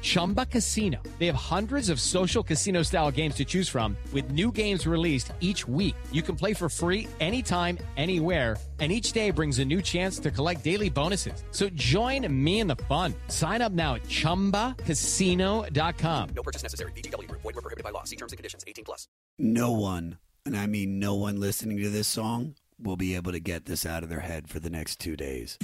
[0.00, 0.98] Chumba Casino.
[1.18, 5.32] They have hundreds of social casino style games to choose from, with new games released
[5.40, 5.94] each week.
[6.10, 10.30] You can play for free anytime, anywhere and each day brings a new chance to
[10.30, 11.44] collect daily bonuses.
[11.50, 13.14] So join me in the fun.
[13.28, 16.28] Sign up now at ChumbaCasino.com.
[16.34, 16.92] No purchase necessary.
[16.92, 17.42] VGW Group.
[17.42, 18.04] Void were prohibited by law.
[18.04, 18.64] See terms and conditions.
[18.66, 19.06] 18 plus.
[19.38, 23.40] No one, and I mean no one listening to this song, will be able to
[23.40, 25.58] get this out of their head for the next two days.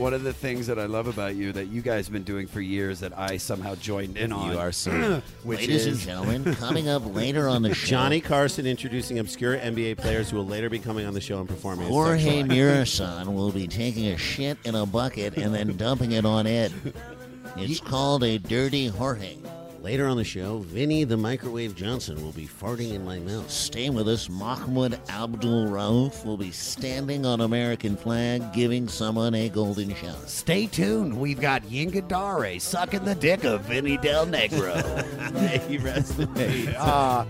[0.00, 2.46] One of the things that I love about you that you guys have been doing
[2.46, 4.50] for years that I somehow joined in on.
[4.50, 5.20] You are so.
[5.44, 9.58] which Ladies and is gentlemen, coming up later on the show, Johnny Carson introducing obscure
[9.58, 11.86] NBA players who will later be coming on the show and performing.
[11.86, 12.42] Jorge.
[12.44, 16.72] Muresan will be taking a shit in a bucket and then dumping it on Ed.
[17.56, 19.36] It's called a dirty Jorge.
[19.82, 23.50] Later on the show, Vinny the Microwave Johnson will be farting in my mouth.
[23.50, 24.28] Stay with us.
[24.28, 30.14] Mahmoud Abdul Rauf will be standing on American flag giving someone a golden shower.
[30.26, 31.18] Stay tuned.
[31.18, 35.32] We've got Yinka Dare sucking the dick of Vinny Del Negro.
[35.32, 36.68] May he rest in peace.
[36.76, 37.24] uh,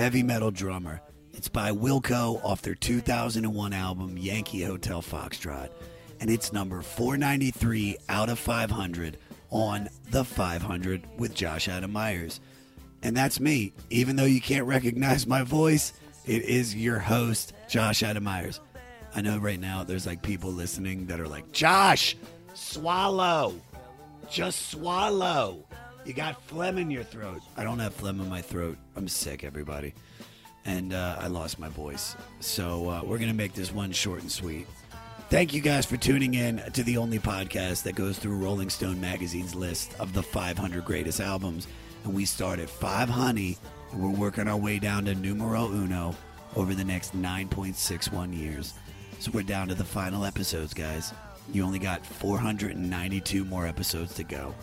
[0.00, 0.98] heavy metal drummer.
[1.34, 5.68] It's by Wilco off their 2001 album Yankee Hotel Foxtrot,
[6.20, 9.18] and it's number 493 out of 500
[9.50, 12.40] on the 500 with Josh Adam Myers.
[13.02, 13.74] And that's me.
[13.90, 15.92] Even though you can't recognize my voice,
[16.24, 18.58] it is your host, Josh Adam Myers.
[19.14, 22.16] I know right now there's like people listening that are like, Josh,
[22.54, 23.52] swallow.
[24.30, 25.66] Just swallow.
[26.04, 27.42] You got phlegm in your throat.
[27.56, 28.78] I don't have phlegm in my throat.
[28.96, 29.94] I'm sick, everybody.
[30.64, 32.16] And uh, I lost my voice.
[32.40, 34.66] So uh, we're going to make this one short and sweet.
[35.28, 39.00] Thank you guys for tuning in to the only podcast that goes through Rolling Stone
[39.00, 41.68] magazine's list of the 500 greatest albums.
[42.04, 43.58] And we start at 5 Honey,
[43.92, 46.16] and we're working our way down to numero uno
[46.56, 48.74] over the next 9.61 years.
[49.18, 51.12] So we're down to the final episodes, guys.
[51.52, 54.54] You only got 492 more episodes to go.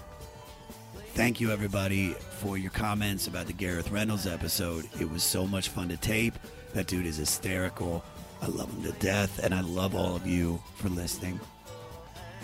[1.18, 4.88] Thank you, everybody, for your comments about the Gareth Reynolds episode.
[5.02, 6.36] It was so much fun to tape.
[6.76, 8.06] That dude is hysterical.
[8.40, 11.40] I love him to death, and I love all of you for listening.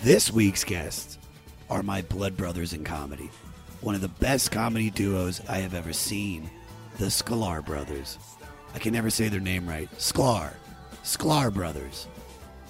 [0.01, 1.19] This week's guests
[1.69, 3.29] are my blood brothers in comedy.
[3.81, 6.49] One of the best comedy duos I have ever seen,
[6.97, 8.17] the Sklar brothers.
[8.73, 9.87] I can never say their name right.
[9.99, 10.51] Sklar.
[11.03, 12.07] Sklar brothers.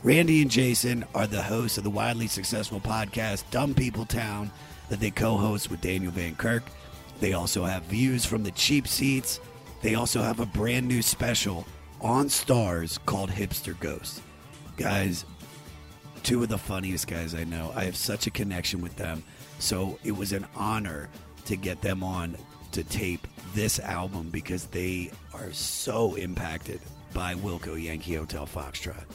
[0.03, 4.51] Randy and Jason are the hosts of the widely successful podcast Dumb People Town
[4.93, 6.61] that they co host with Daniel Van Kirk.
[7.19, 9.39] They also have views from the cheap seats.
[9.81, 11.65] They also have a brand new special
[11.99, 14.21] on Starz called Hipster Ghost.
[14.77, 15.25] Guys,
[16.21, 17.73] two of the funniest guys I know.
[17.75, 19.23] I have such a connection with them.
[19.57, 21.09] So it was an honor
[21.45, 22.37] to get them on
[22.73, 26.79] to tape this album because they are so impacted
[27.15, 29.05] by Wilco Yankee Hotel Foxtrot.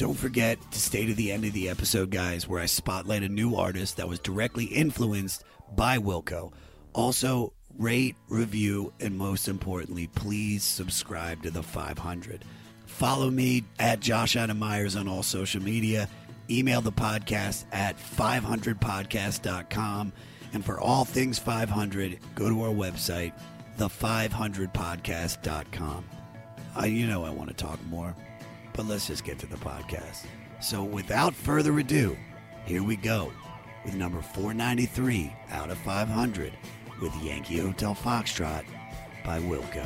[0.00, 3.28] Don't forget to stay to the end of the episode, guys, where I spotlight a
[3.28, 5.44] new artist that was directly influenced
[5.76, 6.54] by Wilco.
[6.94, 12.46] Also, rate, review, and most importantly, please subscribe to the 500.
[12.86, 16.08] Follow me at Josh Adam Myers on all social media.
[16.48, 20.12] Email the podcast at 500podcast.com.
[20.54, 23.34] And for all things 500, go to our website,
[23.76, 26.04] the500podcast.com.
[26.74, 28.16] I, you know I want to talk more,
[28.80, 30.24] but let's just get to the podcast.
[30.62, 32.16] So without further ado,
[32.64, 33.30] here we go
[33.84, 36.50] with number 493 out of 500
[37.02, 38.64] with Yankee Hotel Foxtrot
[39.22, 39.84] by Wilco.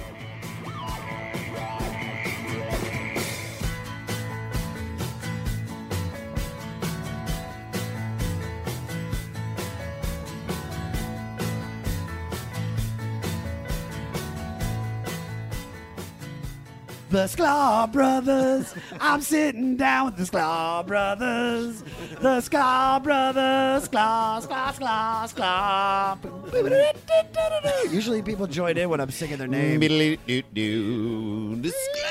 [17.15, 18.75] The Sklar Brothers.
[19.01, 21.83] I'm sitting down with the Sklar Brothers.
[22.21, 23.89] The Sklar Brothers.
[23.89, 27.93] Sklar, Sklar, Sklar, Sklar.
[27.93, 29.81] Usually people join in when I'm singing their name.
[29.81, 30.43] You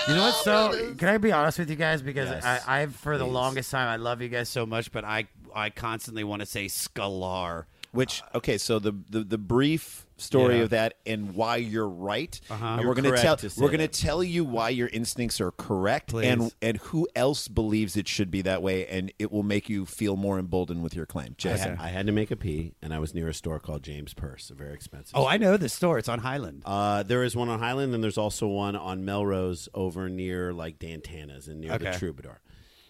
[0.07, 0.35] know what?
[0.35, 2.01] So, can I be honest with you guys?
[2.01, 3.33] Because Yes, I, I've for the please.
[3.33, 6.67] longest time, I love you guys so much, but I I constantly want to say
[6.67, 7.65] Scalar.
[7.93, 10.63] Which okay, so the the, the brief story Yeah.
[10.63, 12.65] of that and why you're right, Uh-huh.
[12.65, 13.93] and You're we're gonna correct tell to say we're gonna that.
[13.93, 16.27] tell you why your instincts are correct, Please.
[16.27, 19.85] and and who else believes it should be that way, and it will make you
[19.85, 21.29] feel more emboldened with your claim.
[21.33, 23.59] I Jason, had, I had to make a pee, and I was near a store
[23.59, 25.15] called James Perse, a very expensive.
[25.15, 25.31] Oh, store.
[25.31, 25.99] I know the store.
[25.99, 26.63] It's on Highland.
[26.65, 30.79] Uh, there is one on Highland, and there's also one on Melrose over near like
[30.79, 31.97] Dan Tana's and near the Okay.
[31.99, 32.41] Troubadour.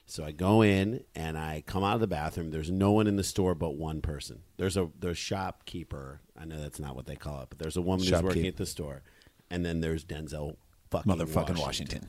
[0.05, 2.51] So I go in and I come out of the bathroom.
[2.51, 4.41] There's no one in the store but one person.
[4.57, 6.19] There's a there's shopkeeper.
[6.37, 8.23] I know that's not what they call it, but there's a woman who's Shopkeep.
[8.23, 9.01] working at the store,
[9.49, 10.57] and then there's Denzel
[10.91, 12.07] fucking motherfucking Washington.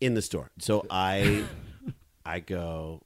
[0.00, 0.50] in the store.
[0.58, 1.44] So I,
[2.26, 3.02] I go,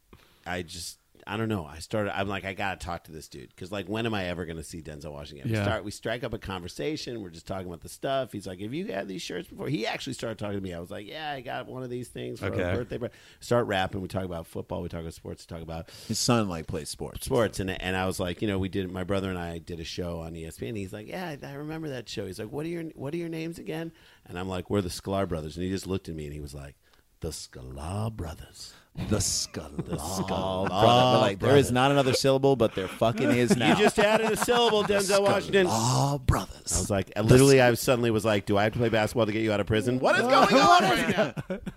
[0.47, 1.67] I just, I don't know.
[1.67, 2.17] I started.
[2.17, 4.63] I'm like, I gotta talk to this dude because, like, when am I ever gonna
[4.63, 5.51] see Denzel Washington?
[5.51, 5.59] Yeah.
[5.59, 5.85] We start.
[5.85, 7.21] We strike up a conversation.
[7.21, 8.31] We're just talking about the stuff.
[8.31, 10.73] He's like, "Have you had these shirts before?" He actually started talking to me.
[10.73, 12.63] I was like, "Yeah, I got one of these things for Okay.
[12.63, 14.01] a birthday." But start rapping.
[14.03, 14.83] We talk about football.
[14.83, 15.45] We talk about sports.
[15.49, 17.25] We talk about His son like plays sports.
[17.27, 19.81] sports and and I was like, you know, we did my brother and I did
[19.81, 20.69] a show on ESPN.
[20.69, 22.27] And he's like, yeah, I I remember that show.
[22.27, 23.91] He's like, what are your what are your names again?
[24.27, 25.57] And I'm like, we're the Sklar brothers.
[25.57, 26.77] And he just looked at me and he was like,
[27.21, 28.75] the Sklar brothers.
[29.09, 33.31] The skull, the ah, Skull ah, like there is not another syllable, but there fucking
[33.31, 33.71] is now.
[33.71, 35.67] You just added a syllable, Denzel Washington.
[35.69, 35.71] I
[36.15, 36.73] oh, brothers.
[36.75, 39.33] I was like, literally, I suddenly was like, do I have to play basketball to
[39.33, 40.01] get you out of prison?
[40.01, 41.17] What is going on right
[41.49, 41.59] now?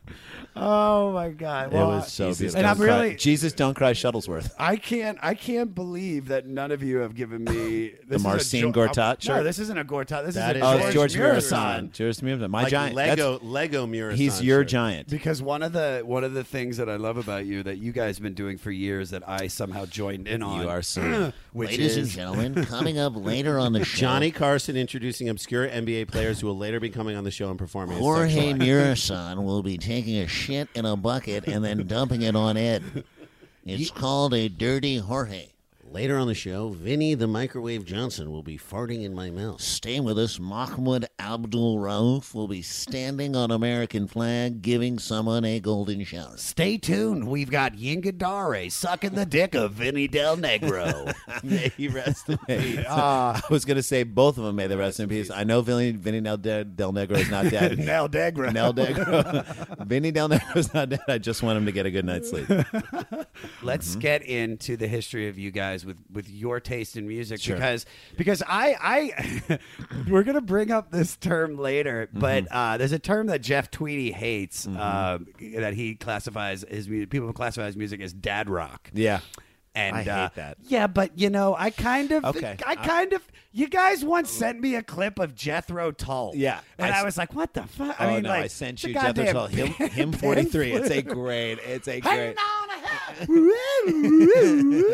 [0.56, 1.72] Oh my God!
[1.74, 2.60] It was so Jesus, beautiful.
[2.60, 4.52] And I'm don't cry- really- Jesus, don't cry, Shuttlesworth.
[4.58, 5.18] I can't.
[5.22, 8.72] I can't believe that none of you have given me this is a Marcin Jo-
[8.74, 9.44] Gortat No, shirt?
[9.46, 10.26] this isn't a Gortat.
[10.26, 11.90] This That is is a Oh, George it's George Muresan.
[11.90, 11.92] Muresan.
[11.94, 12.96] George Muresan, my Like giant.
[12.96, 14.16] Lego, That's- Lego Muresan.
[14.16, 14.68] he's your shirt.
[14.68, 15.08] giant.
[15.08, 17.92] Because one of the one of the things that I love about you that you
[17.92, 20.62] guys have been doing for years that I somehow joined in on.
[20.62, 21.34] You are so.
[21.54, 25.68] which Ladies and is gentlemen, coming up later on the show, Johnny Carson introducing obscure
[25.68, 27.98] NBA players who will later be coming on the show and performing.
[27.98, 29.10] as Jorge sexual acts.
[29.10, 33.04] Muresan will be taking a shit in a bucket and then dumping it on Ed.
[33.66, 35.50] It's called a dirty Jorge.
[35.92, 39.60] Later on the show, Vinny the Microwave Johnson will be farting in my mouth.
[39.60, 40.40] Stay with us.
[40.40, 46.38] Mahmoud Abdul Rauf will be standing on American flag giving someone a golden shower.
[46.38, 47.28] Stay tuned.
[47.28, 51.12] We've got Yinka Dare sucking the dick of Vinny Del Negro.
[51.44, 52.86] May he rest in peace.
[52.88, 55.32] I was going to say both of them may they rest in peace.
[55.32, 57.80] I know Vinny, Vinny Del, Del Negro is not dead.
[57.80, 58.54] Nel Degra.
[58.54, 59.44] Nel Negro.
[59.88, 61.02] Vinny Del Negro is not dead.
[61.08, 62.48] I just want him to get a good night's sleep.
[63.64, 64.00] Let's Mm-hmm.
[64.02, 67.86] get into the history of you guys with, with your taste in music because
[68.18, 68.76] because I
[69.50, 69.60] I
[70.10, 72.20] we're gonna bring up this term later, Mm-hmm.
[72.20, 77.32] but uh, there's a term that Jeff Tweedy hates um, that he classifies his people
[77.34, 78.90] classify his music as dad rock.
[78.94, 79.20] Yeah.
[79.80, 80.58] And I hate uh, that.
[80.68, 82.58] Yeah, but you know, I kind of, Okay.
[82.66, 83.22] I kind of.
[83.52, 86.34] You guys once sent me a clip of Jethro Tull.
[86.36, 86.60] Yeah.
[86.78, 88.30] and I was like, "What the fuck?" oh I mean, no!
[88.30, 89.48] like, I sent you Jethro Tull.
[89.48, 90.72] Him, him forty three.
[90.72, 91.58] It's a great.
[91.66, 92.38] It's a great.
[92.38, 92.70] on.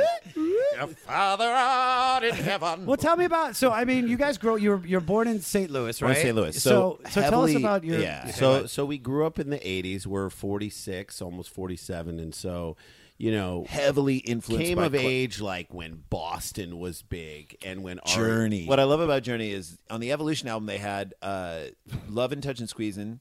[1.06, 2.86] Father art in heaven.
[2.86, 3.56] Well, tell me about.
[3.56, 4.56] So, I mean, you guys grow.
[4.56, 5.70] You're you're born in St.
[5.70, 6.18] Louis, Born right?
[6.18, 6.36] in St.
[6.36, 6.62] Louis.
[6.62, 8.00] So, So so, tell us about your.
[8.00, 8.28] yeah.
[8.32, 10.06] So so we grew up in the 80s.
[10.06, 12.76] We're 46, almost 47 and so,
[13.18, 17.84] you know, Heavily influenced came by of Cl- age like when Boston was big and
[17.84, 18.66] when our- Journey.
[18.66, 21.62] What I love about Journey is on the Evolution album they had uh,
[22.10, 23.20] "Love and Touch and Squeezing"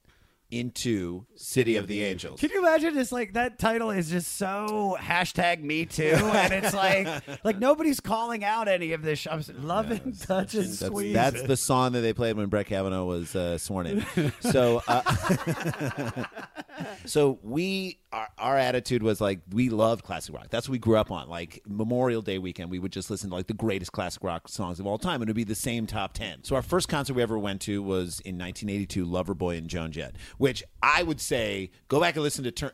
[0.51, 2.97] into "City of the Angels." Can you imagine?
[2.99, 7.09] It's like that title is just so hashtag Me Too, and it's like
[7.45, 9.27] like nobody's calling out any of this.
[9.29, 11.15] I'm love and touch and That's, squeeze.
[11.15, 14.07] that's the song that they played when Brett Kavanaugh was uh, sworn in.
[14.41, 16.25] So, uh,
[17.07, 20.47] so we our, our attitude was like we loved classic rock.
[20.49, 21.29] That's what we grew up on.
[21.29, 24.79] Like Memorial Day weekend, we would just listen to like the greatest classic rock songs
[24.79, 26.45] of all time, and it would be the same top ten.
[26.45, 30.15] So our first concert we ever went to was in 1982, Loverboy and Joan Jett,
[30.39, 32.53] which I would say go back and listen to.
[32.53, 32.71] Turn,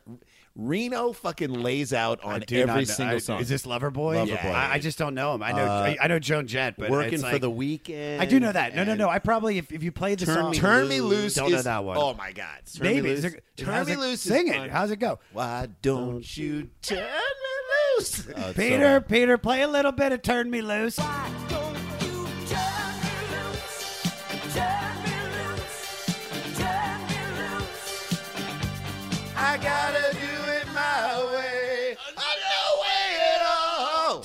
[0.55, 3.39] Reno fucking lays out on every single I- song.
[3.39, 3.93] Is this Loverboy?
[4.27, 4.27] Loverboy.
[4.27, 4.67] Yeah.
[4.69, 5.41] I, I just don't know him.
[5.43, 8.21] I know uh, I, I know Joan Jett, but working it's for like- the weekend.
[8.21, 8.75] I do know that.
[8.75, 9.09] No, no, and no.
[9.09, 11.35] I probably if, if you played the Turn song, Me Turn Me Loose.
[11.35, 11.97] Don't know is- that one.
[11.97, 12.59] Oh my god!
[12.75, 13.33] Turn Maybe Me Is Loose.
[13.33, 14.21] it- Turn how's Me it- Loose.
[14.21, 14.57] Sing is it.
[14.57, 14.69] fun.
[14.69, 15.19] How's it go?
[15.31, 18.27] Why don't you turn me loose?
[18.35, 21.29] Oh, Peter, Peter, play a little bit of "Turn Me Loose." I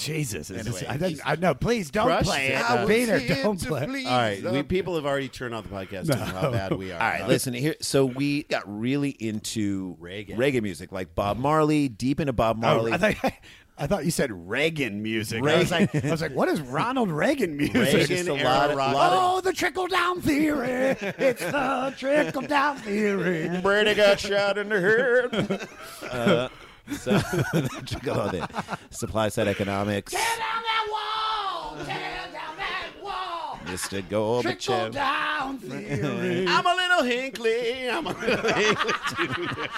[0.07, 1.55] Jesus, is this- Anyway, I, don't, I know.
[1.55, 2.53] Please don't crushed play it.
[2.53, 3.19] it, I was Peter.
[3.19, 3.87] here Don't to play.
[3.87, 6.51] please All right, we, the people have already turned off the podcast to know how
[6.51, 7.01] bad we are.
[7.01, 7.75] All right, uh, listen here.
[7.81, 10.37] So we got really into Reggae.
[10.37, 12.93] reggae music, like Bob Marley, deep into Bob Oh, Marley.
[12.93, 13.33] I thought
[13.79, 15.45] I thought you said Reagan music.
[15.45, 17.75] I was like, I was like, what is Ronald Reagan music?
[17.75, 18.95] Reagan Just a era lot of- rock.
[18.95, 20.97] lot of- Oh, the trickle down theory.
[20.99, 23.51] it's the trickle down theory.
[23.61, 26.51] Brady got shot in the head.
[26.93, 28.79] So that took a lot of.
[28.91, 30.13] Supply side economics.
[30.13, 31.85] Tear down that wall.
[31.85, 33.59] Tear down that wall.
[33.67, 34.03] Mr.
[34.03, 34.93] Gorbachev.
[34.93, 36.47] down theory.
[36.49, 37.91] I'm a little Hinckley.
[37.91, 39.69] I'm a little Hinckley.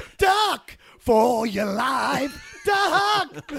[0.50, 2.46] Duck for your life.
[2.66, 3.46] Duck.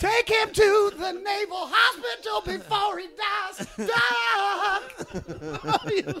[0.00, 3.66] Take him to the naval hospital before he dies.
[3.88, 4.82] Duck.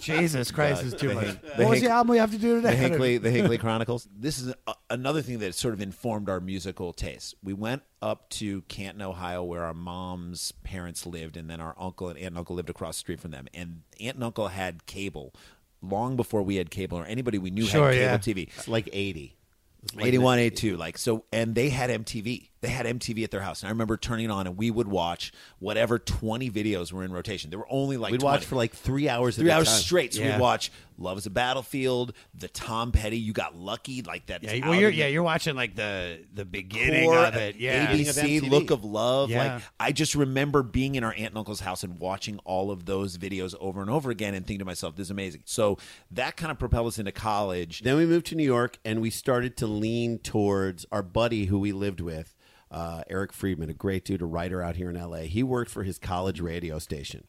[0.00, 1.24] Jesus Christ, is too The much.
[1.26, 2.76] Hink- the what was Hink- the album we have to do the today?
[2.76, 4.08] Hinckley, the Hinckley Chronicles.
[4.16, 7.34] This is a, another thing that sort of informed our musical taste.
[7.42, 12.08] We went up to Canton, Ohio, where our mom's parents lived, and then our uncle
[12.08, 13.48] and aunt and uncle lived across the street from them.
[13.52, 15.34] And aunt and uncle had cable
[15.82, 18.44] long before we had cable or anybody we knew Sure, had cable yeah.
[18.46, 18.48] TV.
[18.56, 19.34] It's like 80.
[19.82, 20.76] It's like 81, the- 82.
[20.76, 22.47] Like, so, and they had MTV.
[22.60, 23.62] They had MTV at their house.
[23.62, 27.12] And I remember turning it on and we would watch whatever 20 videos were in
[27.12, 27.50] rotation.
[27.50, 28.34] There were only like We'd 20.
[28.38, 29.36] watch for like three hours.
[29.36, 29.78] three hours time.
[29.78, 30.14] straight.
[30.14, 30.36] So Yeah.
[30.36, 34.42] we'd watch Love is a Battlefield, the Tom Petty, You Got Lucky, like that.
[34.42, 37.54] Yeah, well, you're, yeah, you're watching like the the beginning core of it.
[37.54, 38.50] Yeah, ABC, MTV.
[38.50, 39.30] Look of Love.
[39.30, 39.54] Yeah.
[39.54, 42.84] Like I just remember being in our aunt and uncle's house and watching all of
[42.86, 45.78] those videos over and over again and thinking to myself, "This is amazing." So
[46.10, 47.82] that kind of propelled us into college.
[47.82, 51.60] Then we moved to New York and we started to lean towards our buddy who
[51.60, 52.34] we lived with,
[52.70, 55.22] uh, Eric Friedman, a great dude, a writer out here in LA.
[55.22, 57.26] He worked for his college radio station.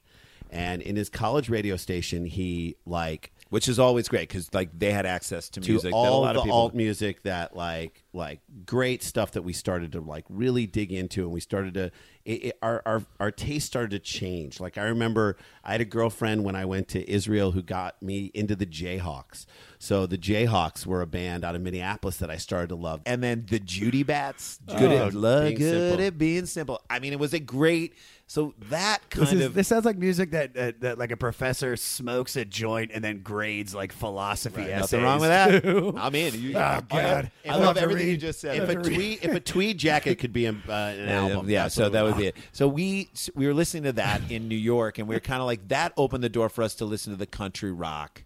[0.52, 4.92] And in his college radio station, he like Which is always great because like they
[4.92, 7.56] had access to to music that a all lot the of people alt music that
[7.56, 11.76] like like great stuff that we started to like really dig into and we started
[11.76, 11.92] to
[12.30, 15.86] it, it, our, our our taste started to change like i remember i had a
[15.86, 19.48] girlfriend when i went to israel who got me into the jayhawks
[19.80, 23.24] so the jayhawks were a band out of minneapolis that i started to love and
[23.24, 24.78] then the Judy Bats, oh.
[24.78, 26.06] good Oh, at love, good simple.
[26.06, 26.82] at being simple.
[26.90, 27.94] I mean, it was a great.
[28.32, 31.18] So that kind This, is, of this sounds like music that, that that like a
[31.18, 34.82] professor smokes a joint and then grades like philosophy essays.
[34.94, 35.96] nothing wrong with that.
[35.98, 36.40] I'm in.
[36.40, 37.32] You, Oh, I, God.
[37.44, 38.58] I I love love everything you just said.
[38.62, 41.90] if a tweed if a tweed jacket could be an, uh, an album Yeah, so
[41.90, 42.36] that would be it.
[42.52, 45.48] So we we were listening to that in New York, and we were kind of
[45.48, 48.24] like that opened the door for us to listen to the country rock.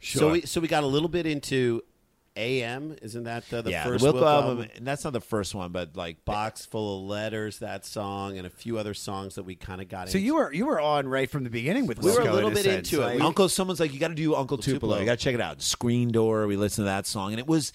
[0.00, 0.20] Sure.
[0.20, 1.82] so we so we got a little bit into
[2.36, 5.20] am isn't that uh, the yeah, first the Wilco, Wilco album, and that's not the
[5.20, 9.34] first one, but like box full of letters that song and a few other songs
[9.36, 10.26] that we kind of got So into.
[10.26, 12.54] you were you were on right from the beginning with We were a little in
[12.54, 12.92] bit sense.
[12.92, 13.14] into it.
[13.16, 14.74] Like- Uncle, someone's like, you got to do Uncle Tupelo.
[14.94, 14.98] Tupelo.
[15.00, 15.62] You got to check it out.
[15.62, 16.46] Screen Door.
[16.46, 17.72] We listened to that song, and it was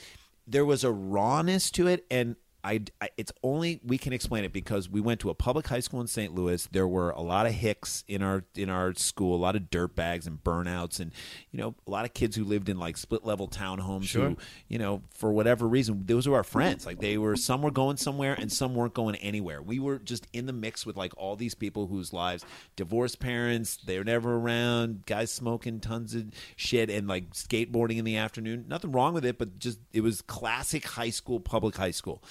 [0.47, 4.53] there was a rawness to it, and I, I it's only we can explain it
[4.53, 6.33] because we went to a public high school in St.
[6.33, 6.67] Louis.
[6.71, 9.95] There were a lot of hicks in our in our school, a lot of dirt
[9.95, 11.11] bags and burnouts, and
[11.51, 14.11] you know a lot of kids who lived in like split level townhomes.
[14.13, 14.37] Who
[14.67, 16.85] you know for whatever reason those were our friends.
[16.85, 19.61] Like they were some were going somewhere and some weren't going anywhere.
[19.61, 23.77] We were just in the mix with like all these people whose lives divorced parents,
[23.77, 26.25] they're never around, guys smoking tons of
[26.55, 28.65] shit and like skateboarding in the afternoon.
[28.67, 32.23] Nothing wrong with it, but just it was classic high school, public high school.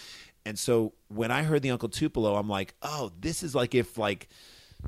[0.46, 3.98] And so when I heard the Uncle Tupelo, I'm like, oh, this is like if
[3.98, 4.28] like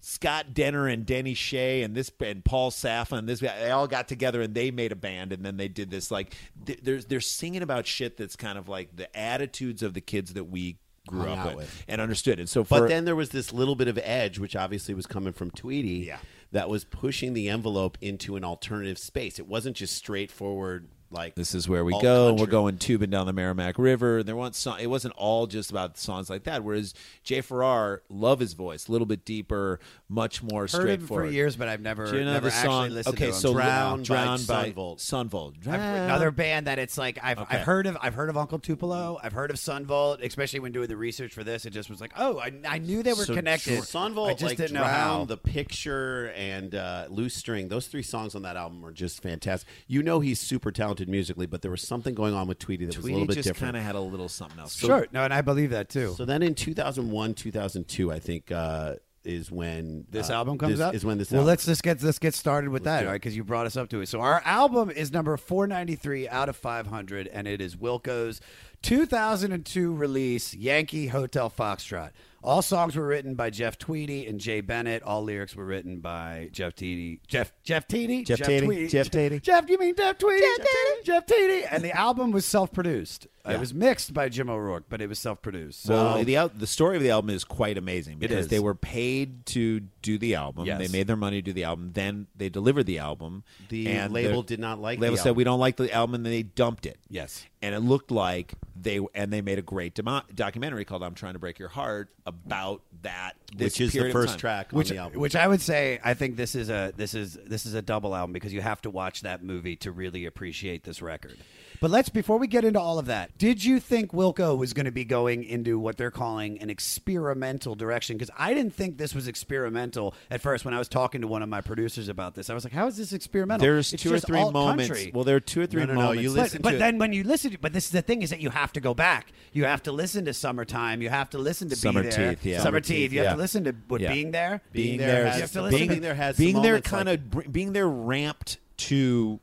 [0.01, 3.87] Scott Denner and Denny Shea and this and Paul Safa and this guy they all
[3.87, 7.21] got together and they made a band and then they did this like they're they're
[7.21, 11.27] singing about shit that's kind of like the attitudes of the kids that we grew
[11.27, 11.85] Hung up with, with.
[11.89, 12.39] and understood.
[12.39, 15.07] And so for But then there was this little bit of edge, which obviously was
[15.07, 16.19] coming from Tweedy, Yeah.
[16.53, 19.39] that was pushing the envelope into an alternative space.
[19.39, 22.29] It wasn't just straightforward like This is where we go.
[22.29, 22.43] country.
[22.45, 24.23] We're going tubing down the Meramec River.
[24.23, 26.65] There wasn't song, it wasn't all just about songs like that.
[26.65, 31.25] Whereas Jay Farrar, love his voice, a little bit deeper, much more heard him for
[31.27, 32.91] years, but I've never Do you know never the actually song?
[32.91, 33.41] listened okay, to him.
[33.41, 34.99] so Drowned by Drowned by Son Volt.
[34.99, 35.69] Sunvolt.
[35.69, 37.57] I've- another band that it's like I've, Okay.
[37.59, 40.73] I've heard of I've heard of Uncle Tupelo I've heard of Son Volt especially when
[40.73, 43.25] doing the research for this it just was like oh I, I knew they were
[43.25, 47.35] So connected Son Volt, I just like didn't know how The Picture, and uh, Loose
[47.35, 47.69] String.
[47.69, 49.69] Those three songs on that album are just fantastic.
[49.87, 52.97] You know he's super talented musically, but there was something going on with Tweedy that
[52.97, 53.75] was a Tweedy little bit just different.
[53.75, 54.77] kind of had a little something else.
[54.77, 58.95] sure no and I believe that too So then in 2001, 2002, I think uh,
[59.25, 61.83] is when this uh, album comes this out Is when this well album let's just
[61.85, 63.07] get let's get started with that do it.
[63.07, 66.29] all right because you brought us up to it so our album is number 493
[66.29, 68.41] out of 500 and it is Wilco's
[68.83, 72.11] 2002 release Yankee Hotel Foxtrot
[72.43, 75.03] all songs were written by Jeff Tweedy and Jay Bennett.
[75.03, 77.21] All lyrics were written by Jeff Tweedy.
[77.27, 78.25] Jeff Jeff Tweedy.
[78.25, 78.67] Jeff Tweedy.
[78.67, 78.89] Tweedy.
[78.89, 79.41] Jeff Tweedy.
[79.41, 80.41] Jeff, you mean Jeff Tweedy?
[80.41, 81.03] Jeff Tweedy.
[81.05, 81.65] Jeff Tweedy.
[81.65, 83.27] And the album was self-produced.
[83.45, 83.53] Yeah.
[83.55, 85.83] It was mixed by Jim O'Rourke, but it was self-produced.
[85.83, 88.49] So well, the the story of the album is quite amazing because is.
[88.49, 90.67] they were paid to do the album.
[90.67, 90.79] Yes.
[90.79, 91.91] They made their money to do the album.
[91.93, 93.43] Then they delivered the album.
[93.69, 95.37] The and label the did not like Label the said album.
[95.39, 96.99] we don't like the album, and then they dumped it.
[97.09, 97.45] Yes.
[97.61, 101.35] and it looked like they and they made a great demo- documentary called "I'm Trying
[101.35, 105.03] to Break Your Heart" about that, this which is the first track which, on the
[105.03, 105.21] album.
[105.21, 108.15] which I would say, I think this is a this is this is a double
[108.15, 111.37] album because you have to watch that movie to really appreciate this record.
[111.83, 114.87] But let's before we get into all of that, did you think Wilco was going
[114.87, 118.17] to be going into what they're calling an experimental direction?
[118.17, 120.65] Because I didn't think this was experimental at first.
[120.65, 122.87] When I was talking to one of my producers about this, I was like, "How
[122.87, 124.87] is this experimental?" There's It's two or three moments.
[124.87, 125.11] country.
[125.13, 126.23] Well, there are two or three No, no, no, moments.
[126.23, 128.23] you But, listen but to- then when you listen to, but this is the thing
[128.23, 129.33] is that you have to go back.
[129.53, 132.47] You have to listen to "Summertime." You have to listen to Summer "Be There." Teeth,
[132.47, 132.59] yeah.
[132.59, 132.97] Summer Summer Teeth.
[133.11, 134.13] Teeth, You have to listen to what Yeah.
[134.13, 134.63] being there.
[134.71, 137.53] Being You there have has to listen being there has being there kind like- of
[137.53, 139.41] being there ramped to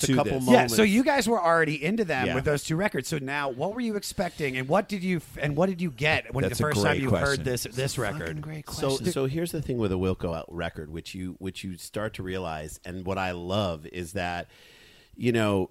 [0.00, 0.44] There's a couple this.
[0.46, 0.72] moments.
[0.72, 2.34] Yeah, so you guys were already into them Yeah.
[2.34, 3.08] with those two records.
[3.08, 6.32] So now, what were you expecting, and what did you and what did you get
[6.34, 7.26] when That's the a first time great you question.
[7.28, 8.40] heard this this record?
[8.40, 11.76] Great So, so here's the thing with a Wilco out record, which you which you
[11.76, 14.48] start to realize, and what I love is that,
[15.16, 15.70] you know,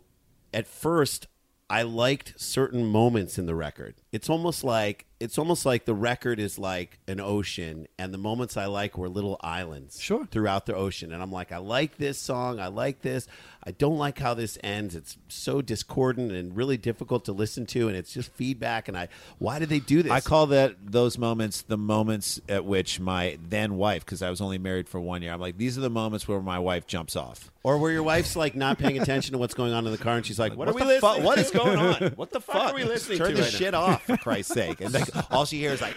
[0.53, 1.27] at first
[1.69, 3.95] I liked certain moments in the record.
[4.11, 8.57] It's almost like it's almost like the record is like an ocean, and the moments
[8.57, 10.25] I like were little islands, Sure.
[10.25, 11.13] throughout the ocean.
[11.13, 13.25] And I'm like, I like this song, I like this.
[13.63, 14.95] I don't like how this ends.
[14.95, 18.87] It's so discordant and really difficult to listen to, and it's just feedback.
[18.87, 20.11] And I, why did they do this?
[20.11, 24.41] I call that those moments the moments at which my then wife, because I was
[24.41, 27.15] only married for one year, I'm like, these are the moments where my wife jumps
[27.15, 27.51] off.
[27.63, 30.15] Or where your wife's like not paying attention to what's going on in the car,
[30.15, 31.01] and she's like, "What, are we listening?
[31.01, 31.23] fuck?
[31.23, 32.11] What is going on?
[32.15, 32.71] What the fuck fuck?
[32.71, 34.81] are we listening Turn to this right now?" shit off, for Christ's sake!
[34.81, 35.95] And like, all she hears like,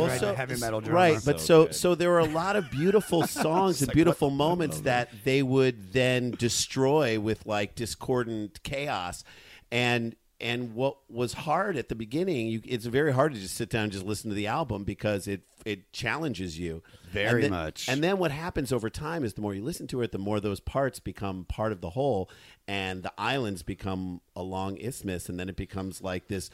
[0.00, 0.94] Well, right so- to heavy metal drummer.
[0.96, 4.28] Right, but So so so there were a lot of beautiful songs and like, beautiful
[4.28, 9.24] what the- moments that they would then destroy with like discordant chaos,
[9.70, 13.68] and and what was hard at the beginning, you, it's very hard to just sit
[13.68, 17.60] down and just listen to the album because it it challenges you Very And then-
[17.64, 17.86] much.
[17.90, 20.40] And then what happens over time is the more you listen to it, the more
[20.40, 22.30] those parts become part of the whole,
[22.66, 26.48] and the islands become a long isthmus, and then it becomes like this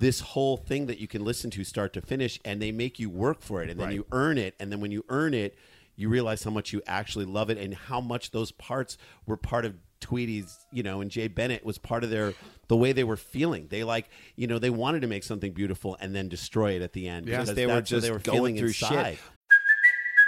[0.00, 3.10] this whole thing that you can listen to start to finish, and they make you
[3.10, 5.56] work for it, and then you earn it, and then when you earn it,
[5.96, 9.64] you realize how much you actually love it, and how much those parts were part
[9.64, 9.74] of.
[10.00, 12.32] Tweedy's, you know, and Jay Bennett was part of their
[12.68, 13.66] the way they were feeling.
[13.68, 16.92] They like, you know, they wanted to make something beautiful and then destroy it at
[16.92, 19.14] the end Because because they were just they were going feeling through inside.
[19.14, 19.18] shit.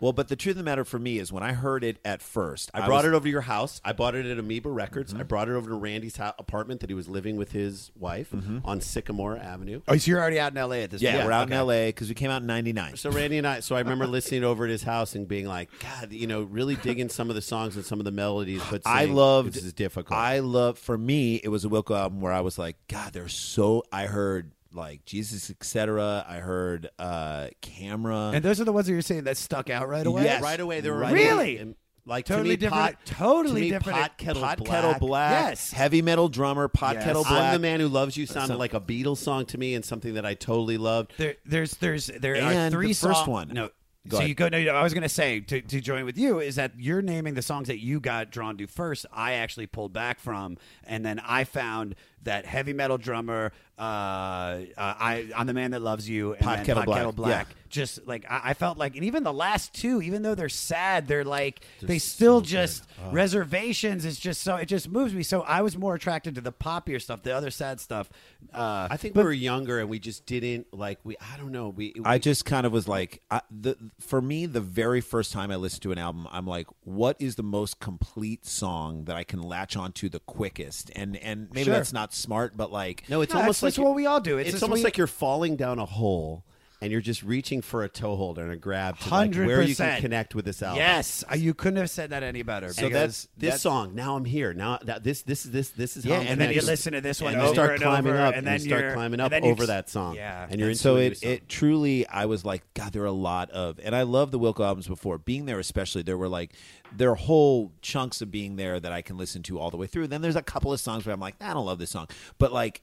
[0.00, 2.20] Well, but the truth of the matter for me is when I heard it at
[2.20, 3.80] first, I brought was- it over to your house.
[3.84, 5.12] I bought it at Amoeba Records.
[5.12, 5.20] Mm-hmm.
[5.20, 8.30] I brought it over to Randy's ho- apartment that he was living with his wife
[8.32, 8.58] mm-hmm.
[8.64, 9.82] on Sycamore Avenue.
[9.86, 10.82] Oh, so you're already out in L.A.
[10.82, 11.26] at this Yeah, point?
[11.26, 11.54] we're out Okay.
[11.54, 11.88] in L.A.
[11.90, 12.96] because we came out in '99.
[12.96, 15.70] So Randy and I, so I remember listening over at his house and being like,
[15.78, 18.62] God, you know, really digging some of the songs and some of the melodies.
[18.70, 19.52] But I saying, loved.
[19.54, 20.18] this is difficult.
[20.18, 20.78] I love.
[20.78, 23.84] For me, it was a Wilco album where I was like, God, they're so.
[23.92, 26.24] I heard like Jesus, etc.
[26.28, 28.32] I heard uh Camera.
[28.34, 30.24] And those are the ones that you're saying that stuck out right away.
[30.24, 30.42] Yes.
[30.42, 30.80] right away.
[30.80, 31.58] They were Right Really?
[31.58, 31.74] and,
[32.06, 34.68] like Totally to me, different- Pot, totally to me, different- Pot kettle Pot black.
[34.70, 35.48] Kettle Black.
[35.48, 35.70] Yes.
[35.72, 36.68] Heavy metal drummer.
[36.68, 37.04] Pot Yes.
[37.04, 37.44] Kettle Black.
[37.44, 39.82] I'm the man who loves you sounded Some- like a Beatles song to me and
[39.82, 41.12] something that I totally loved.
[41.16, 43.48] There, there's, there's, there are And three the first song- one.
[43.54, 43.70] No.
[44.06, 44.28] Go so ahead.
[44.28, 44.48] you go.
[44.50, 47.32] No, I was going to say to, to join with you is that you're naming
[47.32, 49.06] the songs that you got drawn to first.
[49.10, 53.52] I actually pulled back from, and then I found that heavy metal drummer.
[53.76, 56.32] Uh, uh, I I'm the man that loves you.
[56.34, 56.98] And Pot then Kettle Pot Black.
[56.98, 57.48] Kettle Black.
[57.48, 57.54] Yeah.
[57.70, 61.08] Just like I, I felt like, and even the last two, even though they're sad,
[61.08, 64.04] they're like they still just reservations.
[64.04, 65.24] It's just so it just moves me.
[65.24, 68.08] So I was more attracted to the poppier stuff, the other sad stuff.
[68.52, 71.16] Uh, I think but- we were younger and we just didn't like we.
[71.20, 71.68] I don't know.
[71.70, 71.94] We.
[72.04, 75.50] I we- just kind of was like, I, the for me, the very first time
[75.50, 79.24] I listened to an album, I'm like, what is the most complete song that I
[79.24, 80.92] can latch onto the quickest?
[80.94, 81.74] And and maybe Sure.
[81.74, 83.20] that's not smart, but like, no.
[83.20, 84.38] It's No, almost that's- like that's what we all do.
[84.38, 86.44] It's It's, almost we- like you're falling down a hole.
[86.84, 89.74] And you're just reaching for a toe holder and a grab to like, where you
[89.74, 90.78] can connect with this album.
[90.78, 92.72] Yes, Uh, you couldn't have said that any better.
[92.74, 93.94] So because that's this song.
[93.94, 94.52] Now I'm here.
[94.52, 97.00] Now that this this is this this is Yeah, I'm and then you listen to
[97.00, 98.92] this one and you over start and climbing over, up, and you then start you're-
[98.94, 100.14] climbing and up then you over that song.
[100.16, 100.46] Yeah.
[100.50, 103.50] and you're into so it, it truly i was like god there are a lot
[103.50, 106.52] of and i love the wilco albums before being there especially there were like
[106.94, 109.86] there are whole chunks of being there that i can listen to all the way
[109.86, 112.06] through then there's a couple of songs where i'm like i don't love this song
[112.38, 112.82] but like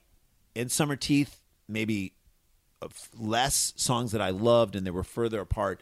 [0.54, 2.12] in summer teeth maybe
[2.82, 5.80] of less songs that i loved and they were further apart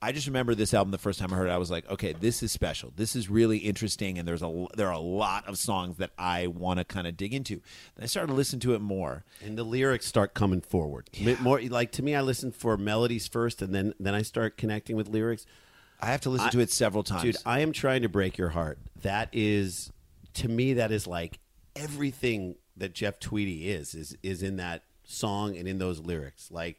[0.00, 1.52] I just remember this album the first time I heard it.
[1.52, 2.92] I was like, okay, this is special.
[2.94, 6.46] This is really interesting, and there's a there are a lot of songs that I
[6.46, 7.60] want to kind of dig into.
[7.96, 11.10] Then I started to listen to it more, and the lyrics start coming forward.
[11.12, 14.56] Bit More like to me, I listen for melodies first, and then then I start
[14.56, 15.46] connecting with lyrics.
[16.00, 17.22] I have to listen to it several times.
[17.22, 18.78] Dude, I am trying to break your heart.
[19.02, 19.90] That is,
[20.34, 21.40] to me, that is like
[21.74, 26.50] everything that Jeff Tweedy is is is in that song and in those lyrics.
[26.50, 26.78] Like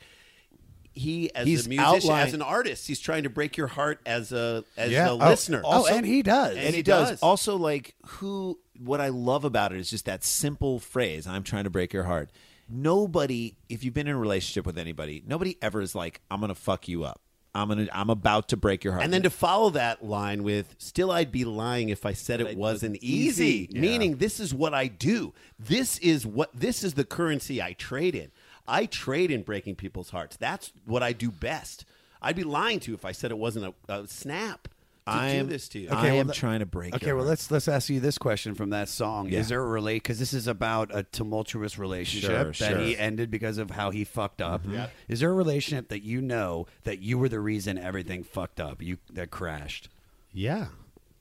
[0.93, 3.99] he, as He's a musician, outlined- as an artist, he's trying to break your heart
[4.05, 5.09] as a as Yeah.
[5.09, 5.61] a Oh, listener.
[5.63, 6.57] oh, and he does.
[6.57, 7.19] and he does.
[7.21, 8.59] Also, like who?
[8.79, 11.27] What I love about it is just that simple phrase.
[11.27, 12.31] I'm trying to break your heart.
[12.69, 16.55] Nobody, if you've been in a relationship with anybody, nobody ever is like, "I'm gonna
[16.55, 17.21] fuck you up.
[17.55, 20.75] I'm gonna, I'm about to break your heart." And then to follow that line with,
[20.77, 23.67] still I'd be lying if I said it wasn't easy.
[23.69, 23.79] easy.
[23.79, 25.33] Meaning, this is what I do.
[25.57, 28.31] This is what, this is the currency I trade in.
[28.67, 30.37] I trade in breaking people's hearts.
[30.37, 31.85] That's what I do best.
[32.21, 34.67] I'd be lying to you if I said it wasn't a, a snap
[35.11, 35.87] to I do am- this to you.
[35.89, 36.95] Okay, I am th- trying to break.
[36.95, 37.29] Okay, your well heart.
[37.31, 39.29] let's let's ask you this question from that song.
[39.29, 39.39] Yeah.
[39.39, 40.03] Is there a relate?
[40.03, 42.67] Because this is about a tumultuous relationship Sure, that sure.
[42.69, 42.85] Mm-hmm.
[42.85, 44.61] he ended because of how he fucked up.
[44.67, 44.87] Yeah.
[45.07, 48.81] Is there a relationship that you know that you were the reason everything fucked up?
[48.81, 49.89] You that crashed.
[50.31, 50.67] Yeah.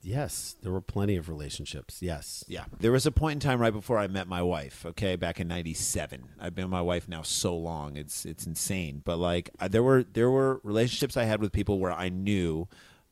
[0.01, 0.55] Yes.
[0.63, 2.01] There were plenty of relationships.
[2.01, 2.45] Yes.
[2.47, 2.63] Yeah.
[2.79, 5.49] There was a point in time right before I met my wife, okay, back in
[5.49, 6.23] 97.
[6.39, 7.97] I've been with my wife now so long.
[7.97, 9.01] It's it's insane.
[9.03, 12.69] But like I- there were there were relationships I had with people where I knew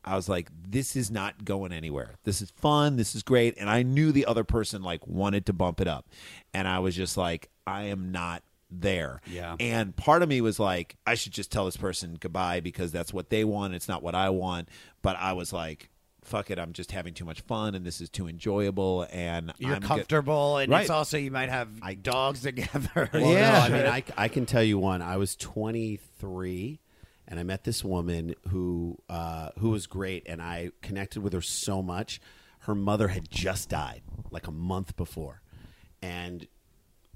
[0.08, 2.16] I was like this is not going anywhere.
[2.24, 5.54] This is fun, this is great, and I knew the other person like wanted to
[5.54, 6.08] bump it up.
[6.54, 9.22] And I was just like I am not there.
[9.28, 9.56] Yeah.
[9.60, 13.14] And part of me was like I should just tell this person goodbye because that's
[13.14, 14.70] what they want, it's not what I want.
[15.02, 15.90] But I was like
[16.24, 19.76] fuck it, I'm just having too much fun and this is too enjoyable and You're
[19.76, 20.82] I'm get- comfortable, and Right.
[20.82, 21.70] it's also you might have
[22.04, 23.10] dogs together.
[23.14, 23.52] Well, Yeah.
[23.52, 25.02] no, I mean, I, I can tell you one.
[25.02, 26.80] I was 23,
[27.28, 31.42] and I met this woman who uh, who was great, and I connected with her
[31.42, 32.22] so much.
[32.60, 35.42] Her mother had just died, like a month before,
[36.02, 36.48] and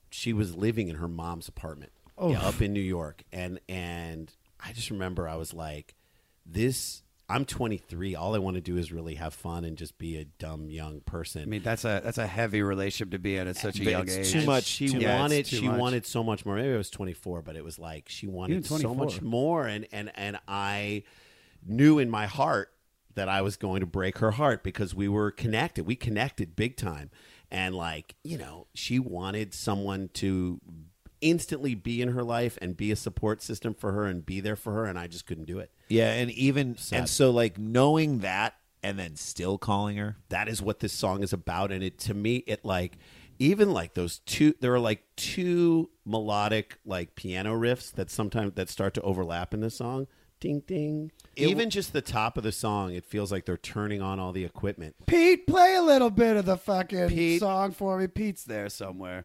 [0.10, 4.74] she was living in her mom's apartment yeah, up in New York, and and I
[4.74, 5.96] just remember I was like,
[6.46, 7.04] this.
[7.32, 8.16] I'm 23.
[8.16, 11.02] All I want to do is really have fun and just be a dumb young
[11.02, 11.44] person.
[11.44, 14.04] I mean, that's a that's a heavy relationship to be in at such a young
[14.04, 14.32] It's age.
[14.32, 14.66] too much.
[14.66, 15.00] She too.
[15.00, 15.48] Yeah, wanted.
[15.48, 15.80] She much.
[15.80, 16.56] wanted so much more.
[16.56, 20.12] Maybe I was 24, but it was like she wanted so much more, and and
[20.16, 21.04] and I
[21.66, 22.74] knew in my heart
[23.16, 25.86] that I was going to break her heart because we were connected.
[25.86, 27.12] We connected big time,
[27.50, 30.60] and like you know, she wanted someone to
[31.22, 34.56] instantly be in her life and be a support system for her and be there
[34.56, 35.72] for her, and I just couldn't do it.
[35.88, 37.00] Yeah, and even Sad.
[37.00, 40.18] and so like knowing that and then still calling her.
[40.30, 42.98] that is what this song is about and it to me it like
[43.38, 48.70] even like those two there are like two melodic like piano riffs that sometimes that
[48.70, 50.08] start to overlap in the song
[50.40, 54.20] ding ding even just the top of the song it feels like they're turning on
[54.20, 57.40] all the equipment Pete, play a little bit of the fucking Pete.
[57.40, 58.08] song for me.
[58.08, 59.24] Pete's there somewhere.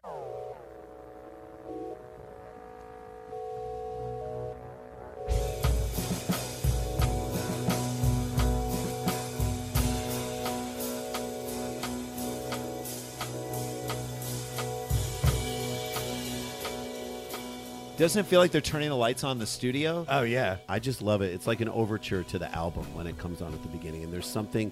[17.97, 20.05] Doesn't it feel like they're turning the lights on in the studio?
[20.07, 20.57] Oh yeah.
[20.69, 21.33] I just love it.
[21.33, 24.03] It's like an overture to the album when it comes on at the beginning.
[24.03, 24.71] And there's something,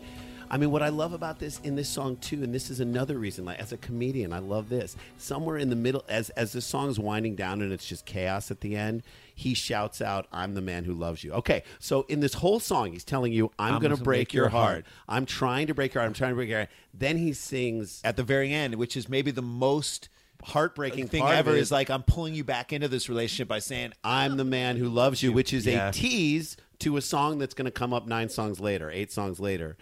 [0.51, 3.17] I mean, what I love about this in this song too, and this is another
[3.17, 3.43] reason.
[3.43, 4.95] Like as a comedian, I love this.
[5.17, 8.61] Somewhere in the middle, as as the song's winding down and it's just chaos at
[8.61, 9.01] the end,
[9.33, 12.91] he shouts out, "I'm the man who loves you." Okay, so in this whole song,
[12.91, 14.85] he's telling you, "I'm, I'm going to gonna break, your heart.
[15.09, 16.09] I'm trying to break your heart.
[16.09, 19.09] I'm trying to break your heart." Then he sings At the very end, which is
[19.09, 20.09] maybe the most
[20.43, 24.38] heartbreaking thing ever is, like I'm pulling you back into this relationship by saying I'm
[24.38, 25.89] the man who loves you, which is Yeah.
[25.89, 29.39] a tease to a song that's going to come up nine songs later, eight songs
[29.39, 29.78] later.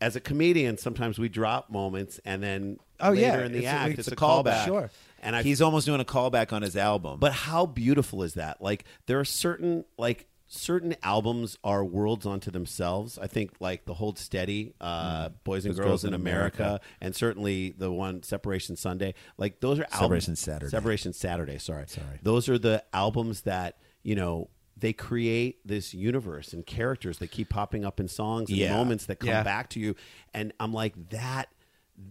[0.00, 3.44] As a comedian, sometimes we drop moments, and then Oh, later yeah.
[3.46, 4.64] in the It's a- act, it's a callback.
[4.66, 4.90] Sure.
[5.22, 7.18] And I, he's almost doing a callback on his album.
[7.18, 8.60] but how beautiful is that?
[8.62, 13.18] Like there are certain like certain albums are worlds unto themselves.
[13.18, 17.70] I think like the Hold Steady, uh, Boys and Those Girls, in America, and certainly
[17.76, 19.14] the one Separation Sunday.
[19.38, 20.00] Like those are albums.
[20.00, 20.70] Separation Saturday.
[20.70, 21.58] Separation Saturday.
[21.58, 22.20] Sorry, sorry.
[22.22, 27.48] Those are the albums that you know they create this universe and characters that keep
[27.48, 28.74] popping up in songs and Yeah.
[28.76, 29.42] moments that come Yeah.
[29.42, 29.96] back to you.
[30.34, 31.48] And I'm like, that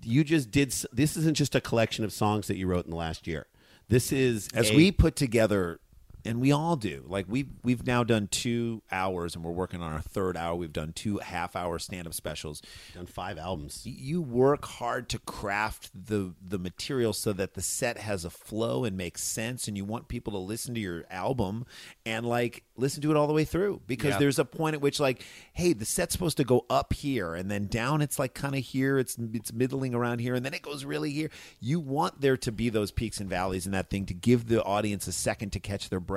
[0.04, 0.70] you just did.
[0.70, 3.46] s- This isn't just a collection of songs that you wrote in the last year.
[3.88, 5.80] This is as a- we put together
[6.26, 7.04] and we all do.
[7.08, 10.56] Like we've we've now done two hours and we're working on our third hour.
[10.56, 12.62] We've done two half hour stand-up specials.
[12.94, 13.82] Done five albums.
[13.86, 18.84] You work hard to craft the the material so that the set has a flow
[18.84, 21.66] and makes sense and you want people to listen to your album
[22.06, 24.20] and like listen to it all the way through because Yeah.
[24.20, 27.50] there's a point at which like hey the set's supposed to go up here and
[27.52, 28.98] then down it's like kind of here.
[28.98, 31.30] It's it's middling around here and then it goes really here.
[31.60, 34.64] You want there to be those peaks and valleys in that thing to give the
[34.64, 36.15] audience a second to catch their breath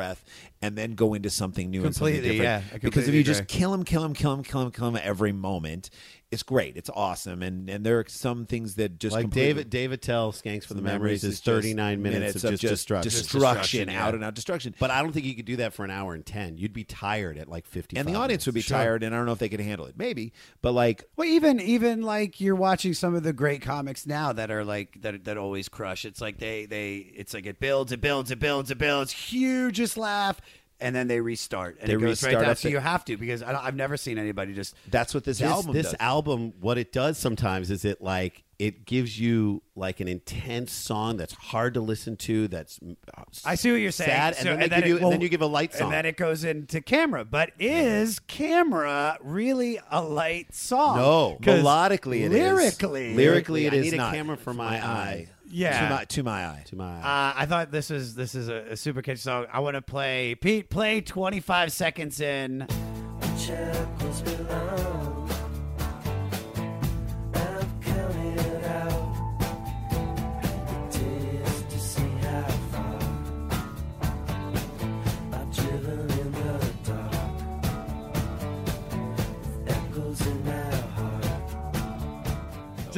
[0.63, 3.25] and then go into something new and something Completely, different yeah, because if completely you
[3.25, 5.91] just kill him, kill him, kill him, kill him, kill him every moment.
[6.31, 6.77] It's great.
[6.77, 10.64] It's awesome, and and there are some things that just like David Dave Attell Skanks
[10.64, 13.11] for the The Memories Memories is is 39 minutes, minutes of, of just, just destruction.
[13.11, 14.75] destruction, out and out destruction.
[14.79, 16.59] But I don't think you could do that for an hour and 10.
[16.59, 17.97] You'd be tired at like 50.
[17.97, 18.77] and the audience would be Sure.
[18.77, 19.95] tired, and I don't know if they could handle it.
[19.97, 24.35] Maybe, but like Well, even even like you're watching some of the great comics now
[24.35, 26.05] that are like that that always crush.
[26.05, 29.97] It's like they they it's like it builds, it builds, it builds, it builds, hugest
[29.97, 30.43] laugh,
[30.81, 31.79] and then they restart.
[31.81, 32.57] And They it goes restart right down.
[32.57, 34.75] So the- you have to because I, i've never seen anybody just.
[34.91, 35.97] that's what this, this album this does.
[36.01, 41.17] album what it does sometimes is it like it gives you like an intense song
[41.17, 42.81] that's hard to listen to that's
[43.17, 44.11] uh, I see what you're saying.
[44.11, 45.73] sad and So- then, they then give you, it- and then you give a light
[45.75, 47.25] song And then it goes into camera.
[47.25, 50.97] But is camera really a light song?
[50.97, 52.38] No, melodically it is.
[52.38, 54.14] lyrically, lyrically it I is need a not.
[54.14, 55.89] camera for my eye Yeah.
[55.89, 56.63] to my to my eye.
[56.67, 59.47] to my Uh, I thought this is this is a, a super catchy song.
[59.53, 60.69] I want to play Pete.
[60.71, 62.67] Play twenty five seconds in.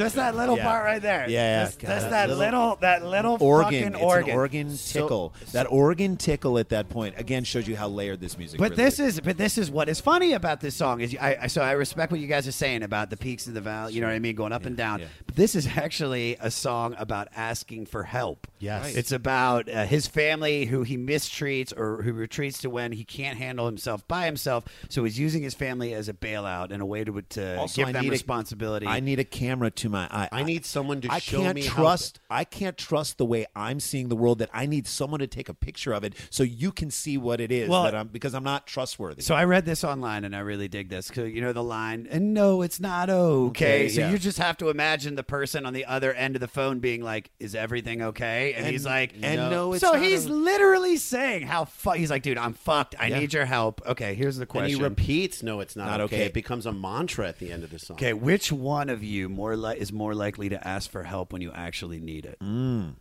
[0.05, 0.63] Just that little Yeah.
[0.65, 1.29] part right there.
[1.29, 1.65] Yeah, yeah.
[1.65, 4.29] Just, God, just that that little little, that little Organ, fucking it's organ.
[4.29, 5.33] an organ tickle.
[5.53, 8.59] that organ tickle at that point again shows you how layered this music.
[8.59, 11.37] But really this is but this is what is funny about this song is I,
[11.43, 13.93] I so I respect what you guys are saying about the peaks and the valley.
[13.93, 15.01] You know what I mean, going up and down.
[15.31, 15.33] Yeah.
[15.33, 18.47] But this is actually a song about asking for help.
[18.59, 18.83] Yes.
[18.83, 18.95] Right.
[18.95, 23.37] it's about uh, his family who he mistreats or who retreats to when he can't
[23.37, 24.65] handle himself by himself.
[24.89, 27.89] So he's using his family as a bailout and a way to to Also, give
[27.89, 28.85] I them need a- responsibility.
[28.87, 30.29] I need a camera to my eye.
[30.31, 32.19] I need someone to I show can't me how trust.
[32.29, 34.39] I can't trust the way I'm seeing the world.
[34.39, 37.41] That I need someone to take a picture of it so you can see what
[37.41, 37.69] it is.
[37.69, 39.21] Well- that I'm because I'm not trustworthy.
[39.21, 41.09] So I read this online and I really dig this.
[41.09, 43.61] Cause you know the line, and no, it's not okay.
[43.85, 44.11] Okay, so yeah.
[44.11, 47.01] you just have to imagine the person on the other end of the phone being
[47.03, 50.33] like, "Is everything okay?" And, And- he's like, and no, it's so not he's o-
[50.33, 52.95] literally saying how fu- he's like, "Dude, I'm fucked.
[52.99, 53.19] I Yeah.
[53.19, 54.77] need your help." Okay, here's the and question.
[54.77, 56.15] he repeats no it's not, Not okay.
[56.17, 56.25] okay.
[56.25, 59.29] it becomes a mantra at the end of the song okay, which one of you
[59.29, 62.95] more li- is more likely to ask for help when you actually need it, Mm.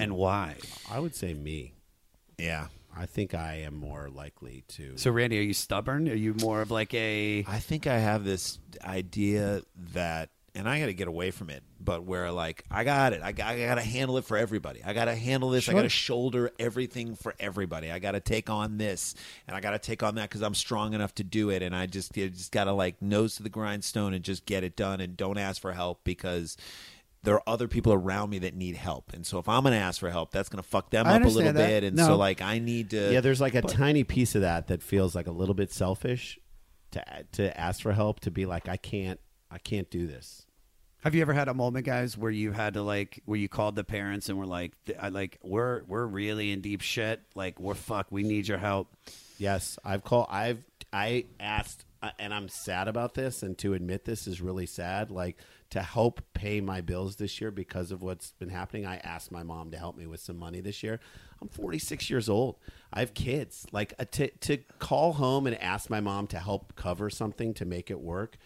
[0.00, 0.56] and why?
[0.90, 1.74] I would say me
[2.38, 2.68] yeah.
[2.94, 6.08] I think I am more likely to So, Randy, are you stubborn?
[6.10, 9.62] Are you more of like a I think I have this idea
[9.94, 13.22] that, and I got to get away from it, but where like I got it,
[13.22, 14.82] I got, I got to handle it for everybody.
[14.84, 15.68] I got to handle this.
[15.68, 17.90] I got to shoulder everything for everybody.
[17.90, 19.14] I got to take on this,
[19.46, 21.62] and I got to take on that because I'm strong enough to do it.
[21.62, 24.62] And I just, you just got to like nose to the grindstone and just get
[24.62, 26.56] it done, and don't ask for help because.
[27.24, 29.78] There are other people around me that need help, and so if I'm going to
[29.78, 31.68] ask for help, that's going to fuck them I up a little that.
[31.68, 31.84] bit.
[31.84, 32.06] And No.
[32.08, 33.12] so, like, I need to.
[33.12, 36.40] yeah there's like a tiny piece of that that feels like a little bit selfish
[36.90, 39.20] to to ask for help to be like I can't
[39.52, 40.46] I can't do this
[41.02, 43.74] Have you ever had a moment, guys, where you had to like, where you called
[43.76, 47.20] the parents and were like, I like, we're we're really in deep shit.
[47.34, 48.12] Like, we're fucked.
[48.12, 48.88] We need your help.
[49.38, 50.28] Yes, I've called.
[50.30, 50.62] I've
[50.92, 53.42] I asked, uh, and I'm sad about this.
[53.42, 55.10] And to admit this is really sad.
[55.10, 55.38] Like
[55.70, 58.86] to help pay my bills this year because of what's been happening.
[58.86, 61.00] I asked my mom to help me with some money this year.
[61.40, 62.56] I'm 46 years old.
[62.92, 63.66] I have kids.
[63.72, 67.64] Like uh, to to call home and ask my mom to help cover something to
[67.64, 68.36] make it work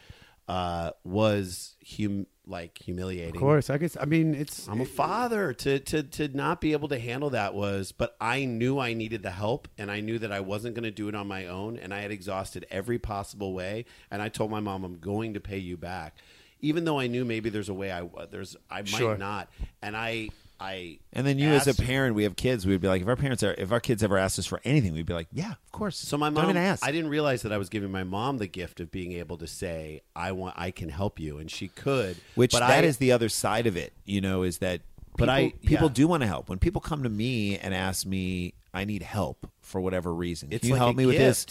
[0.49, 3.35] uh, was hum like humiliating.
[3.35, 3.97] Of course, I guess.
[4.01, 4.69] I mean, it's.
[4.69, 5.53] I'm a father.
[5.53, 9.23] To to to not be able to handle that was, but I knew I needed
[9.23, 11.77] the help, and I knew that I wasn't going to do it on my own,
[11.79, 13.85] and I had exhausted every possible way.
[14.11, 16.17] And I told my mom, "I'm going to pay you back,"
[16.61, 19.17] even though I knew maybe there's a way I there's I might Sure.
[19.19, 19.51] not.
[19.83, 20.29] And I
[20.59, 22.67] I And then you, as a parent, we have kids.
[22.67, 24.95] We'd be like, if our parents are, if our kids ever asked us for anything,
[24.95, 25.97] we'd be like, yeah, of course.
[25.99, 26.85] So my mom, even ask.
[26.85, 29.47] I didn't realize that I was giving my mom the gift of being able to
[29.47, 32.17] say, "I want, I can help you," and she could.
[32.35, 34.81] Which but that I, is the other side of it, you know, is that
[35.19, 35.93] But I- people yeah.
[35.95, 36.49] do want to help.
[36.49, 40.49] When people come to me and ask me, I need help for whatever reason.
[40.53, 41.47] It's Can you like help a me with this?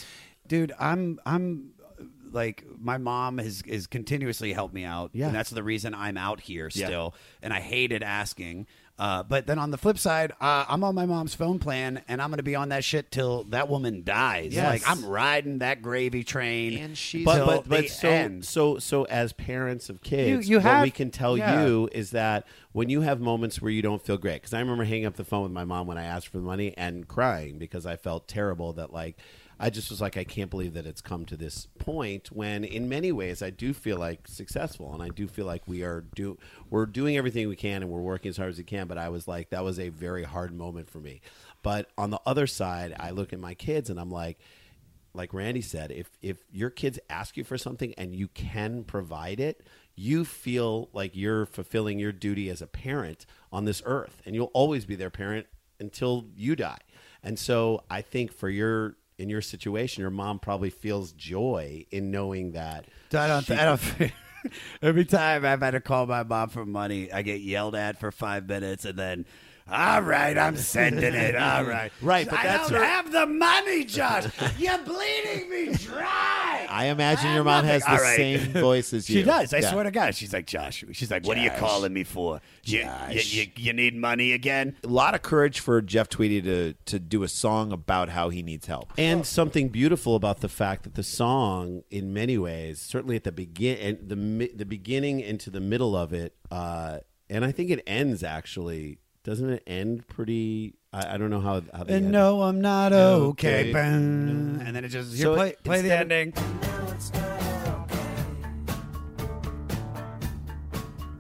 [0.47, 1.71] dude i'm i'm
[2.31, 5.25] like my mom has is continuously helped me out Yeah.
[5.27, 6.85] and that's the reason i'm out here Yeah.
[6.85, 10.95] still and i hated asking uh, but then on the flip side, uh, I'm on
[10.95, 14.03] my mom's phone plan, and I'm going to be on that shit till that woman
[14.05, 14.53] dies.
[14.53, 14.65] Yes.
[14.83, 18.45] Like I'm riding that gravy train, And she's but but, but so end.
[18.45, 21.65] so so as parents of kids, You- you what have- we can tell yeah.
[21.65, 24.83] you is that when you have moments where you don't feel great, because I remember
[24.85, 27.57] hanging up the phone with my mom when I asked for the money and crying
[27.57, 29.17] because I felt terrible that like
[29.59, 32.89] I just was like I can't believe that it's come to this point when in
[32.89, 36.37] many ways I do feel like successful and I do feel like we are do
[36.69, 39.09] we're doing everything we can and we're working as hard as we can, but I
[39.09, 41.21] was like that was a very hard moment for me.
[41.63, 44.39] But on the other side, I look at my kids and I'm like
[45.15, 49.39] like Randy said, if if your kids ask you for something and you can provide
[49.39, 49.65] it,
[49.95, 54.51] you feel like you're fulfilling your duty as a parent on this earth, and you'll
[54.53, 55.47] always be their parent
[55.79, 56.79] until you die.
[57.23, 62.11] And so, I think for your in your situation, your mom probably feels joy in
[62.11, 62.85] knowing that.
[63.13, 63.43] I don't.
[63.45, 64.11] she- I don't.
[64.81, 68.11] Every time I've had to call my mom for money, I get yelled at for
[68.11, 69.25] five minutes, and then,
[69.71, 71.35] all right, I'm sending it.
[71.35, 74.25] All right, Right, but I that's don't her- have the money, Josh.
[74.59, 76.67] You're bleeding me dry.
[76.69, 78.15] I imagine your mom has the All right.
[78.15, 79.19] same voice as you.
[79.19, 79.53] She does.
[79.53, 79.71] I Yeah.
[79.71, 80.13] swear to God.
[80.13, 80.83] She's like Josh.
[80.91, 81.59] She's like, what are you Josh.
[81.59, 82.41] calling me for?
[82.63, 83.33] You, you, Josh.
[83.33, 84.75] you, you need money again?
[84.83, 88.43] A lot of courage for Jeff Tweedy to to do a song about how he
[88.43, 88.91] needs help.
[88.97, 93.31] And something beautiful about the fact that the song, in many ways, certainly at the
[93.31, 96.99] begin, and the mi- the beginning into the middle of it, uh,
[97.29, 98.99] and I think it ends actually.
[99.25, 100.75] Doesn't it end pretty?
[100.93, 101.61] I, I don't know how.
[101.73, 102.11] how they And end.
[102.11, 103.61] no, I'm not okay.
[103.61, 103.73] Okay.
[103.73, 104.59] Bang.
[104.59, 104.67] Mm.
[104.67, 107.45] And then it just here, So play, play the instead of- ending.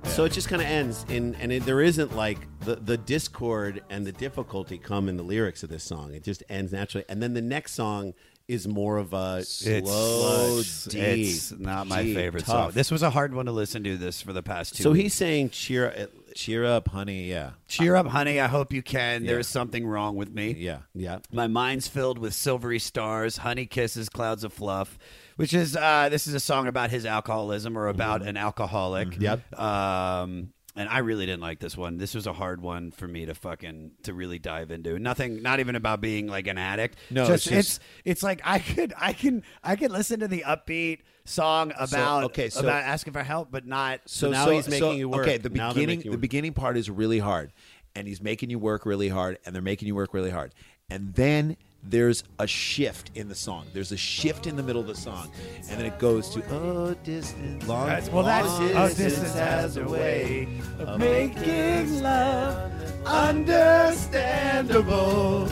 [0.05, 3.83] So it just kind of ends, in, and it, there isn't like the the discord
[3.89, 6.13] and the difficulty come in the lyrics of this song.
[6.13, 8.13] It just ends naturally, and then the next song
[8.47, 11.01] is more of a slow, It's, deep.
[11.01, 12.65] it's not my deep, favorite tough.
[12.67, 12.71] song.
[12.73, 13.97] This was a hard one to listen to.
[13.97, 14.83] This for the past two.
[14.83, 15.03] So weeks.
[15.03, 17.23] he's saying, "Cheer, Cheer up, honey.
[17.29, 17.51] Yeah.
[17.67, 18.39] cheer up, honey.
[18.41, 19.23] I hope you can.
[19.23, 19.31] Yeah.
[19.31, 20.53] There's something wrong with me.
[20.57, 20.79] Yeah.
[20.93, 24.97] yeah." My mind's filled with silvery stars, honey kisses, clouds of fluff.
[25.37, 29.19] Which is uh, this is a song about his alcoholism or about an alcoholic.
[29.19, 29.59] Yep.
[29.59, 31.97] Um, and I really didn't like this one.
[31.97, 34.99] This was a hard one for me to fucking to really dive into.
[34.99, 36.97] Nothing, not even about being like an addict.
[37.09, 40.27] No, just, it's just- it's it's like I could I can I can listen to
[40.27, 44.01] the upbeat song about okay, so- about asking for help, but not.
[44.05, 45.27] So now he's making so- you work.
[45.27, 47.51] Okay, the Now beginning the beginning part is really hard,
[47.95, 50.53] and he's making you work really hard, and they're making you work really hard,
[50.89, 51.57] and then
[51.87, 53.67] there's a shift in the song.
[53.73, 55.29] There's a shift in the middle of the song,
[55.69, 57.85] and then it goes to oh distance, long.
[57.87, 60.47] That's- well, that's- long oh, distance has a way
[60.79, 62.71] of making love
[63.05, 65.47] understandable.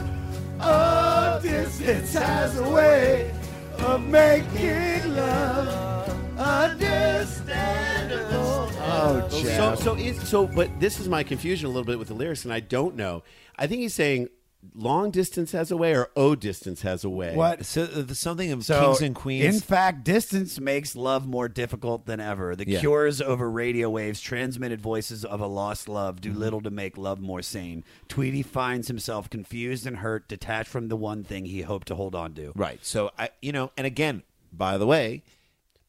[0.60, 3.32] Oh, distance has a way
[3.80, 8.70] of making love understandable.
[8.86, 9.80] Oh, Jeff.
[9.80, 12.46] So, so is so, but this is my confusion a little bit with the lyrics,
[12.46, 13.24] and I don't know.
[13.58, 14.30] I think he's saying
[14.76, 17.36] long distance has a way, or O distance has a way.
[17.36, 17.66] What?
[17.66, 19.56] So uh, something of So, kings and queens.
[19.56, 22.56] In fact, distance makes love more difficult than ever.
[22.56, 22.80] The Yeah.
[22.80, 26.34] cures over radio waves, transmitted voices of a lost love, Mm-hmm.
[26.34, 27.84] do little to make love more sane.
[28.08, 32.16] Tweedy finds himself confused and hurt, detached from the one thing he hoped to hold
[32.16, 32.52] on to.
[32.56, 32.80] right.
[32.84, 35.24] So I, you know, and again, by the way,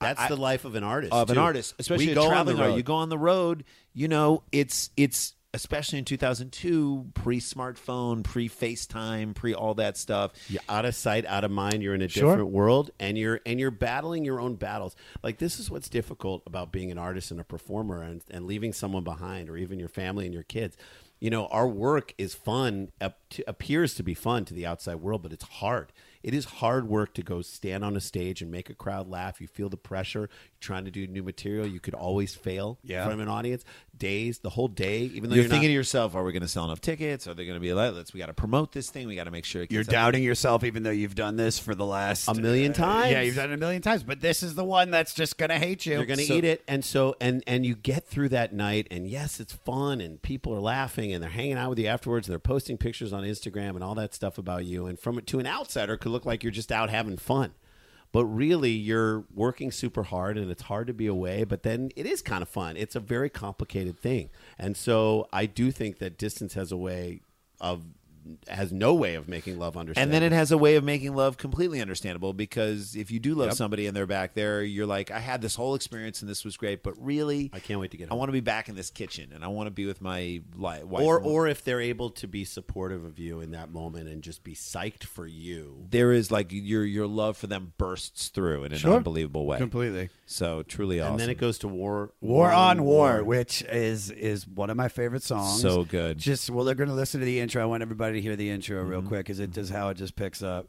[0.01, 1.13] That's I- the life of an artist.
[1.13, 2.77] of an artist, especially we a go on the traveling road.
[2.77, 8.49] You go on the road, you know, it's it's especially in 2002, pre smartphone, pre
[8.49, 10.33] FaceTime, pre all that stuff.
[10.49, 11.83] You're out of sight, out of mind.
[11.83, 12.31] You're in a Sure.
[12.31, 14.95] different world, and you're and you're battling your own battles.
[15.23, 18.73] Like this is what's difficult about being an artist and a performer, and, and leaving
[18.73, 20.77] someone behind, or even your family and your kids.
[21.21, 25.23] You know, our work is fun, to, appears to be fun to the outside world,
[25.23, 25.91] but it's hard.
[26.23, 29.41] It is hard work to go stand on a stage and make a crowd laugh.
[29.41, 30.29] You feel the pressure.
[30.65, 31.67] You're trying to do new material.
[31.67, 33.01] You could always fail Yeah.
[33.03, 33.65] in front of an audience.
[33.97, 36.43] Days, the whole day, even though You're, you're, thinking not, to yourself, are we going
[36.43, 37.29] to sell enough tickets?
[37.29, 39.07] Are they going to be like, let's, we got to promote this thing.
[39.07, 41.37] We got to make sure it You're gets out." doubting yourself, even though you've done
[41.37, 43.13] this for the last A million uh, times.
[43.13, 45.59] Yeah, you've done it a million times, but this is the one that's just gonna
[45.59, 45.93] hate you.
[45.95, 48.89] You're going to So- eat it, and so and and you get through that night,
[48.91, 52.27] and yes, it's fun, and people are laughing, and they're hanging out with you afterwards,
[52.27, 55.27] and they're posting pictures on Instagram and all that stuff about you, and from it
[55.29, 57.53] to an outsider, it could look like you're just out having fun,
[58.15, 62.07] but really you're working super hard, and it's hard to be away, but then it
[62.07, 62.77] is kind of fun.
[62.77, 67.23] It's a very complicated thing, and so I do think that distance has a way
[67.61, 67.83] of
[68.49, 70.15] has no way of making love understandable.
[70.17, 73.35] And then it has a way of making love completely understandable because if you do
[73.35, 73.57] love Yep.
[73.57, 76.57] somebody and they're back there, you're like, I had this whole experience and this was
[76.57, 78.91] great, but really, I can't wait to get I want to be back in this
[78.91, 80.43] kitchen and I want to be with my li-
[80.85, 80.85] wife.
[81.05, 84.45] or or if they're able to be supportive of you in that moment and just
[84.45, 85.87] be psyched for you.
[85.91, 88.95] there is like your your love for them bursts through in an Sure.
[88.97, 90.11] unbelievable way, Completely.
[90.27, 91.13] So truly awesome.
[91.15, 94.89] And then it goes to war War on War, which is is one of my
[94.89, 95.61] favorite songs.
[95.61, 96.19] So good.
[96.19, 97.63] Just well, they're going to listen to the intro.
[97.63, 99.09] I want everybody to hear the intro real Mm-hmm.
[99.09, 100.67] quick because it does how it just picks up.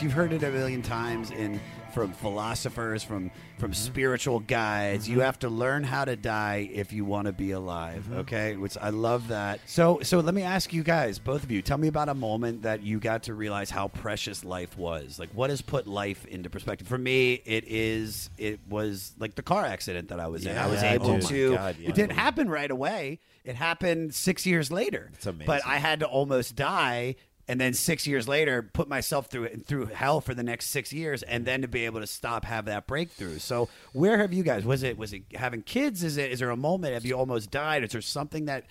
[0.00, 1.60] You've heard it a million times in
[1.92, 3.84] from philosophers, from from mm-hmm.
[3.84, 5.08] spiritual guides.
[5.08, 5.24] You mm-hmm.
[5.24, 8.04] have to learn how to die if you want to be alive.
[8.04, 8.18] Mm-hmm.
[8.20, 9.60] Okay, which I love that.
[9.66, 12.62] So so let me ask you guys, both of you, tell me about a moment
[12.62, 15.18] that you got to realize how precious life was.
[15.18, 16.88] Like what has put life into perspective?
[16.88, 20.56] For me, it is it was like the car accident that I was in.
[20.56, 21.26] I was Yeah, able dude.
[21.28, 21.46] to.
[21.46, 21.88] Oh my God, yeah.
[21.90, 23.20] It didn't happen right away.
[23.44, 25.10] It happened six years later.
[25.14, 25.46] It's amazing.
[25.46, 27.16] But I had to almost die
[27.50, 31.24] and then six years later put myself through through hell for the next six years
[31.24, 33.40] and then to be able to stop have that breakthrough.
[33.40, 36.04] So where have you guys was it was it having kids?
[36.04, 37.82] Is it is there a moment have you almost died?
[37.82, 38.66] Is there something that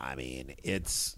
[0.00, 1.16] I mean, it's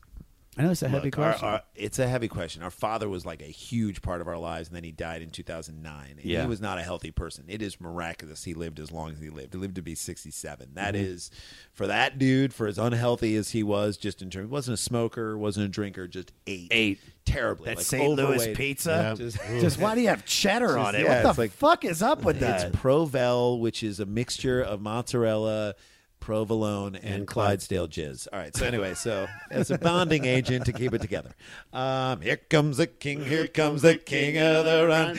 [0.57, 1.49] I know it's a heavy Look, our- question.
[1.49, 2.63] our- it's a heavy question.
[2.63, 5.31] Our father was like a huge part of our lives, and then he died in
[5.31, 6.11] 2009.
[6.13, 6.43] And Yeah.
[6.43, 7.45] he was not a healthy person.
[7.49, 9.55] It is miraculous he lived as long as he lived.
[9.55, 10.71] He lived to be 67.
[10.75, 10.99] That Mhm.
[11.05, 11.31] is,
[11.73, 15.37] for that dude, for as unhealthy as he was, just in terms, wasn't a smoker,
[15.37, 17.67] wasn't a drinker, just ate, ate terribly.
[17.67, 18.11] that like St.
[18.11, 18.57] Louis overweight.
[18.57, 21.85] pizza Just, just, why do you have cheddar on it yeah, what the like- fuck
[21.85, 25.75] is up with that It's Provel, which is a mixture of mozzarella,
[26.25, 28.27] provolone, and, And Clydesdale jizz.
[28.33, 28.57] All right.
[28.57, 31.33] So anyway, so as a bonding agent to keep it together.
[31.73, 33.23] Um, here comes the king.
[33.23, 35.17] Here comes the king of the run.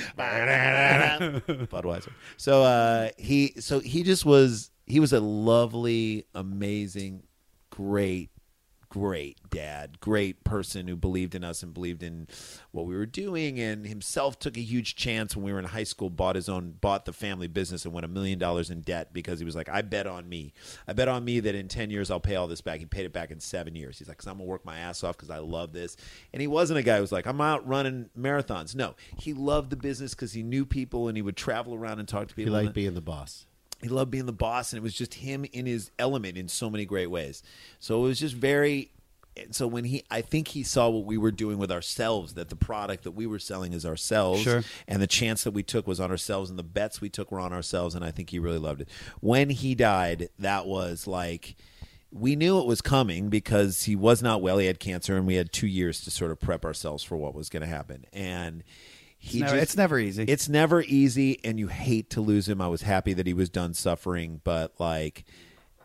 [1.68, 2.12] Budweiser.
[2.38, 4.72] So uh, he, so he just was.
[4.88, 7.24] He was a lovely, amazing,
[7.72, 8.30] great
[8.96, 12.30] great dad, great person who believed in us and believed in
[12.72, 15.84] what we were doing, and himself took a huge chance when we were in high
[15.84, 16.10] school.
[16.10, 19.38] Bought his own, bought the family business, and went a million dollars in debt because
[19.38, 20.54] he was like, "I bet on me.
[20.88, 23.06] I bet on me that in ten years I'll pay all this back." He paid
[23.06, 24.00] it back in seven years.
[24.00, 25.98] He's like, "Cause I'm gonna work my ass off because I love this."
[26.32, 29.72] And he wasn't a guy who was like, "I'm out running marathons." No, he loved
[29.72, 32.54] the business because he knew people and he would travel around and talk to people.
[32.54, 33.46] He liked being the boss.
[33.82, 36.70] He loved being the boss, and it was just him in his element in so
[36.70, 37.44] many great ways.
[37.80, 38.92] So it was just very.
[39.52, 42.56] So when he, I think he saw what we were doing with ourselves, that the
[42.56, 44.64] product that we were selling is ourselves, Sure.
[44.88, 47.42] and the chance that we took was on ourselves, and the bets we took were
[47.42, 48.90] on ourselves, and I think he really loved it.
[49.20, 51.56] When he died, that was like
[52.14, 54.58] we knew it was coming because he was not well.
[54.58, 57.36] He had cancer, and we had two years to sort of prep ourselves for what
[57.36, 58.06] was going to happen.
[58.14, 58.64] And
[59.26, 60.24] he never- just- it's never easy.
[60.24, 62.62] It's never easy, and you hate to lose him.
[62.62, 65.26] I was happy that he was done suffering, but like.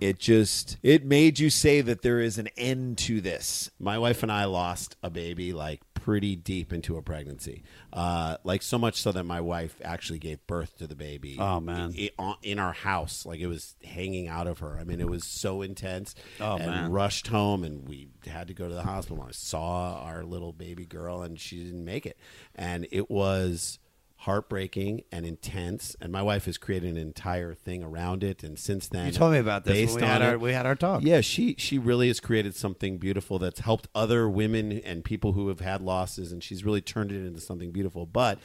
[0.00, 3.70] It just it made you say that there is an end to this.
[3.78, 8.62] My wife and I lost a baby like pretty deep into a pregnancy, uh, like
[8.62, 11.36] so much so that my wife actually gave birth to the baby.
[11.38, 11.94] Oh, man.
[11.98, 14.78] i- i- in our house, like it was hanging out of her.
[14.80, 16.14] I mean, it was so intense.
[16.40, 16.90] Oh, and man.
[16.90, 19.24] Rushed home, and we had to go to the hospital.
[19.28, 22.16] I saw our little baby girl, and she didn't make it,
[22.54, 23.78] and it was
[24.24, 25.96] heartbreaking and intense.
[26.00, 28.42] And my wife has created an entire thing around it.
[28.42, 30.52] And since then, You told me about this based we had on our- it- we
[30.52, 31.02] had our talk.
[31.02, 35.48] Yeah, she she really has created something beautiful that's helped other women and people who
[35.48, 38.04] have had losses, and she's really turned it into something beautiful.
[38.06, 38.38] But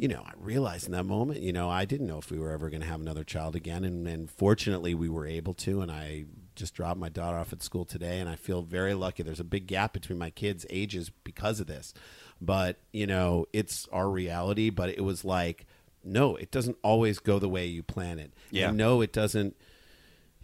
[0.00, 2.52] you know, I realized in that moment, you know, I didn't know if we were
[2.52, 5.80] ever going to have another child again, and, and fortunately, we were able to.
[5.80, 9.24] And I just dropped my daughter off at school today, and I feel very lucky.
[9.24, 11.92] There's a big gap between my kids' ages because of this,
[12.40, 14.70] but you know, it's our reality.
[14.70, 15.66] But it was like,
[16.04, 18.32] no, it doesn't always go the way you plan it.
[18.50, 18.68] Yeah.
[18.68, 19.56] And no, it doesn't.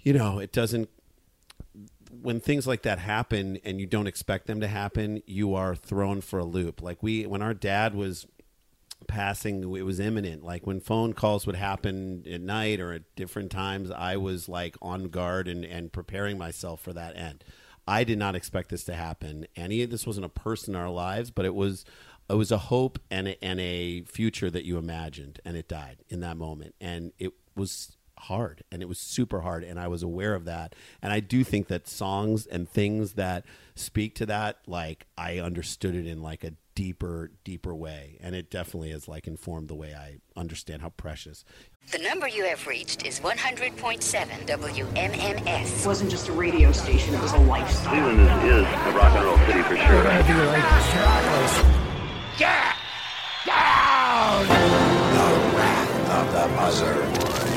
[0.02, 0.90] You know, it doesn't
[2.22, 6.20] when things like that happen and you don't expect them to happen, you are thrown
[6.20, 6.82] for a loop.
[6.82, 8.26] Like we, when our dad was
[9.06, 10.42] passing, it was imminent.
[10.42, 14.76] Like when phone calls would happen at night or at different times, I was like
[14.80, 17.44] on guard and, and preparing myself for that end.
[17.86, 19.46] I did not expect this to happen.
[19.56, 21.84] Any this wasn't a person in our lives, but it was
[22.28, 25.98] it was a hope and a, and a future that you imagined, and it died
[26.08, 30.02] in that moment, and it was hard and it was super hard and I was
[30.02, 30.74] aware of that.
[31.02, 35.94] And I do think that songs and things that speak to that, like I understood
[35.94, 38.18] it in like a deeper, deeper way.
[38.20, 41.44] And it definitely has like informed the way I understand how precious.
[41.92, 45.80] The number you have reached is 100.7 WMMS.
[45.80, 47.94] It wasn't just a radio station, it was a lifestyle.
[47.94, 50.04] Cleveland is, is a rock and roll city for sure.
[52.38, 52.74] Yeah!
[53.46, 54.46] Down!
[54.46, 57.04] The Wrath of the Buzzard.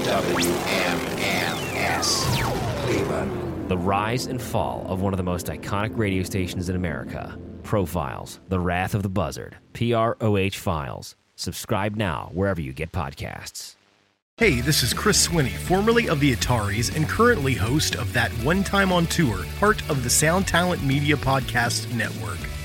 [0.07, 1.28] WMMS.
[2.86, 3.70] Cleveland.
[3.70, 7.38] The rise and fall of one of the most iconic radio stations in America.
[7.68, 11.18] Profiles, The Wrath of the Buzzard, PROH Files.
[11.36, 13.76] Subscribe now wherever you get podcasts.
[14.38, 18.63] Hey, this is Chris Swinney, formerly of the Ataris and currently host of That One
[18.63, 22.39] Time on Tour, part of the Sound Talent Media Podcast Network.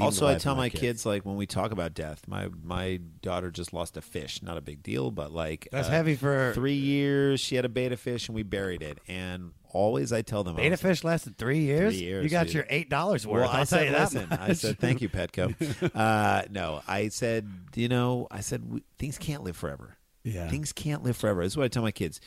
[0.00, 1.06] Also, I tell my kids.
[1.06, 4.42] like when we talk about death, my my daughter just lost a fish.
[4.42, 7.40] Not a big deal, but like uh, That's heavy for- three years.
[7.40, 8.98] She had a betta fish and we buried it.
[9.06, 11.94] And always I tell them, I Beta was- fish lasted three years.
[11.94, 12.54] Three years, You got dude.
[12.54, 13.42] your eight dollars worth.
[13.42, 14.00] Well, I I'll said, tell you that.
[14.12, 15.54] listen, I said, thank you, Petco.
[15.94, 19.96] uh, no, I said, you know, I said we, things can't live forever.
[20.24, 20.48] Yeah.
[20.48, 21.42] things can't live forever.
[21.44, 22.18] This is what I tell my kids.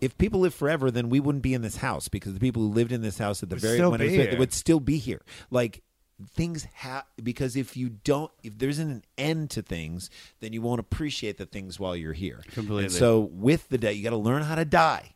[0.00, 2.68] If people live forever, then we wouldn't be in this house because the people who
[2.68, 4.80] lived in this house at the Would very still when it was be would still
[4.80, 5.20] be here.
[5.50, 5.82] Like
[6.30, 10.10] things have because if you don't, if there isn't an end to things,
[10.40, 12.42] then you won't appreciate the things while you're here.
[12.52, 12.84] Completely.
[12.84, 15.11] And so with the day, you got to learn how to die.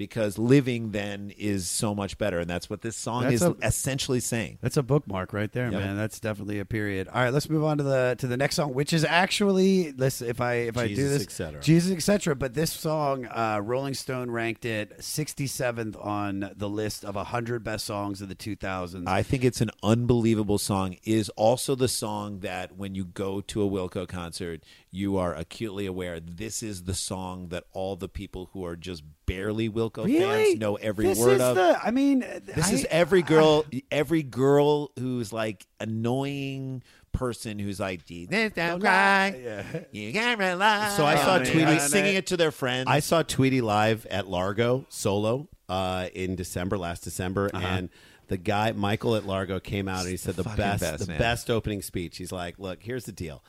[0.00, 3.54] Because living then is so much better, and that's what this song That's is a-
[3.62, 4.56] essentially saying.
[4.62, 5.78] That's a bookmark right there, Yep.
[5.78, 5.94] man.
[5.98, 7.06] That's definitely a period.
[7.08, 10.22] All right, let's move on to the to the next song, which is actually let's
[10.22, 11.60] if I if I do Jesus, this, etc..
[11.60, 12.34] Jesus, etc.
[12.34, 17.84] But this song, uh, Rolling Stone ranked it 67th on the list of 100 best
[17.84, 19.06] songs of the 2000s.
[19.06, 20.96] I think it's an unbelievable song.
[21.04, 24.62] Is also the song that when you go to a Wilco concert,
[24.92, 29.04] you are acutely aware this is the song that all the people who are just
[29.26, 31.54] barely Wilco really fans know every this word is of.
[31.56, 35.66] The, I mean, this I- is every girl, every girl who's like
[36.04, 36.82] annoying
[37.12, 41.78] person who's like, "Jesus, don't cry, you can't rely." So I saw on me." Tweedy
[41.78, 42.86] singing it to their friends.
[42.88, 47.64] I saw Tweedy live at Largo solo uh, in December, last December, Uh-huh.
[47.66, 47.88] and
[48.28, 51.06] the guy Michael at Largo came out and he said the fucking best, best, the
[51.06, 51.18] man.
[51.18, 52.16] best opening speech.
[52.16, 53.42] He's like, "Look, here's the deal.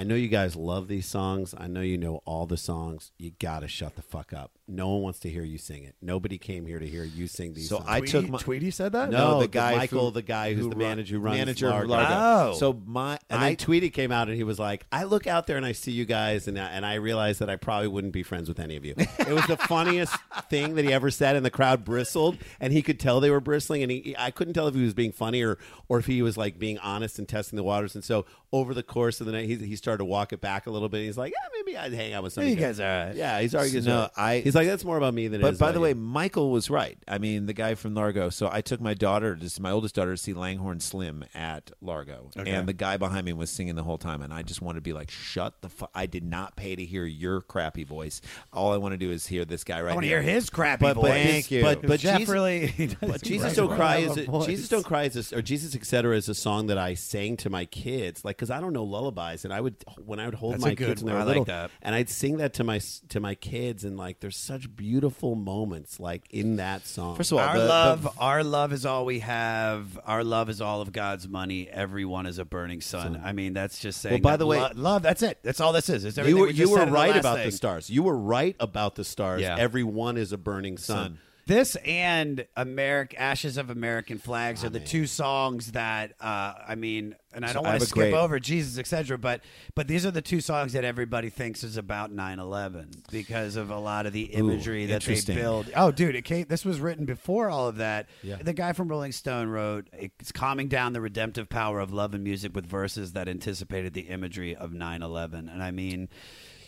[0.00, 1.54] I know you guys love these songs.
[1.58, 3.12] I know you know all the songs.
[3.18, 4.52] You gotta shut the fuck up.
[4.66, 5.94] No one wants to hear you sing it.
[6.00, 7.68] Nobody came here to hear you sing these.
[7.68, 7.88] So songs.
[7.90, 9.10] I took my Tweedy said that.
[9.10, 11.36] No, the the guy Michael, who- the guy who's who the run- manager who runs
[11.36, 11.88] manager of Largo.
[11.90, 12.14] Largo.
[12.14, 12.54] Oh.
[12.58, 15.46] So my And I then Tweedy came out and he was like, I look out
[15.46, 18.14] there and I see you guys, and I, and I realized that I probably wouldn't
[18.14, 18.94] be friends with any of you.
[18.96, 20.16] It was the funniest
[20.48, 23.38] thing that he ever said, and the crowd bristled, and he could tell they were
[23.40, 25.58] bristling, and he, I couldn't tell if he was being funny or,
[25.90, 27.94] or if he was like being honest and testing the waters.
[27.94, 30.66] And so over the course of the night, he, he started to walk it back
[30.66, 31.04] a little bit.
[31.04, 33.06] He's like, yeah, maybe I'd hang out with some You of you guys are all
[33.06, 33.16] right.
[33.16, 33.80] Yeah, he's already.
[33.82, 35.78] No, I- He's like, that's more about me than it But is by about the
[35.80, 36.98] you." way, Michael was right.
[37.08, 38.30] I mean, the guy from Largo.
[38.30, 42.30] So I took my daughter, to my oldest daughter, to see Langhorne Slim at Largo,
[42.38, 42.50] Okay.
[42.50, 44.82] and the guy behind me was singing the whole time, and I just wanted to
[44.82, 48.20] be like, "Shut the fuck!" I did not pay to hear your crappy voice.
[48.52, 50.50] All I want to do is hear this guy right I want to hear his
[50.50, 51.04] crappy but, voice.
[51.04, 51.62] but Thank you.
[51.62, 54.26] But, but Jeff Jesus, really, he does- but Jesus don't cry is a.
[54.46, 56.16] Jesus don't cry is a, or Jesus etc.
[56.16, 59.44] is a song that I sang to my kids like because I don't know lullabies
[59.44, 59.69] and I would
[60.04, 61.26] when I would hold That's my good kids when they one.
[61.26, 61.70] were I like little that.
[61.82, 65.98] and I'd sing that to my to my kids and like there's such beautiful moments
[66.00, 67.16] like in that song.
[67.16, 69.98] First of all, our the- the- love, our love is all we have.
[70.04, 71.68] Our love is all of God's money.
[71.68, 73.20] Everyone is a burning sun.
[73.24, 74.22] I mean, that's just saying.
[74.22, 75.02] Well, by the way- lo- love.
[75.02, 75.38] That's it.
[75.42, 76.04] That's all this is.
[76.04, 77.46] It's you were we you were said the right about thing.
[77.46, 77.90] the stars.
[77.90, 79.40] You were right about the stars.
[79.42, 79.56] Yeah.
[79.58, 80.96] Everyone is a burning sun.
[80.96, 81.18] Sun.
[81.50, 87.16] This and Americ Ashes of American Flags are the two songs that uh, I mean,
[87.34, 89.18] and I So don't want to skip great- over Jesus, etc.
[89.18, 89.40] But
[89.74, 93.80] but these are the two songs that everybody thinks is about 9-11 because of a
[93.80, 95.72] lot of the imagery that they build.
[95.74, 98.08] Oh, dude, it came, this was written before all of that.
[98.22, 98.36] Yeah.
[98.36, 102.22] The guy from Rolling Stone wrote, "It's calming down the redemptive power of love and
[102.22, 105.52] music with verses that anticipated the imagery of 9-11.
[105.52, 106.10] And I mean.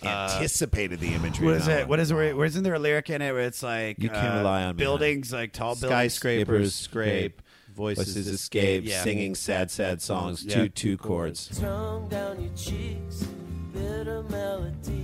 [0.05, 1.47] Uh, anticipated the imagery.
[1.47, 1.89] what of is that it?
[1.89, 2.15] What is it?
[2.15, 4.77] Where, isn't there a lyric in it where it's like You can't uh, rely on
[4.77, 7.43] me, buildings, like tall buildings, Skyscrapers scrape,
[7.75, 9.03] voices, Voices escape, escape, Yeah.
[9.03, 10.45] singing sad, sad songs.
[10.45, 10.55] Yeah.
[10.55, 11.49] Two two chords.
[11.61, 13.25] Tongue down your cheeks,
[13.73, 15.02] bitter melodies,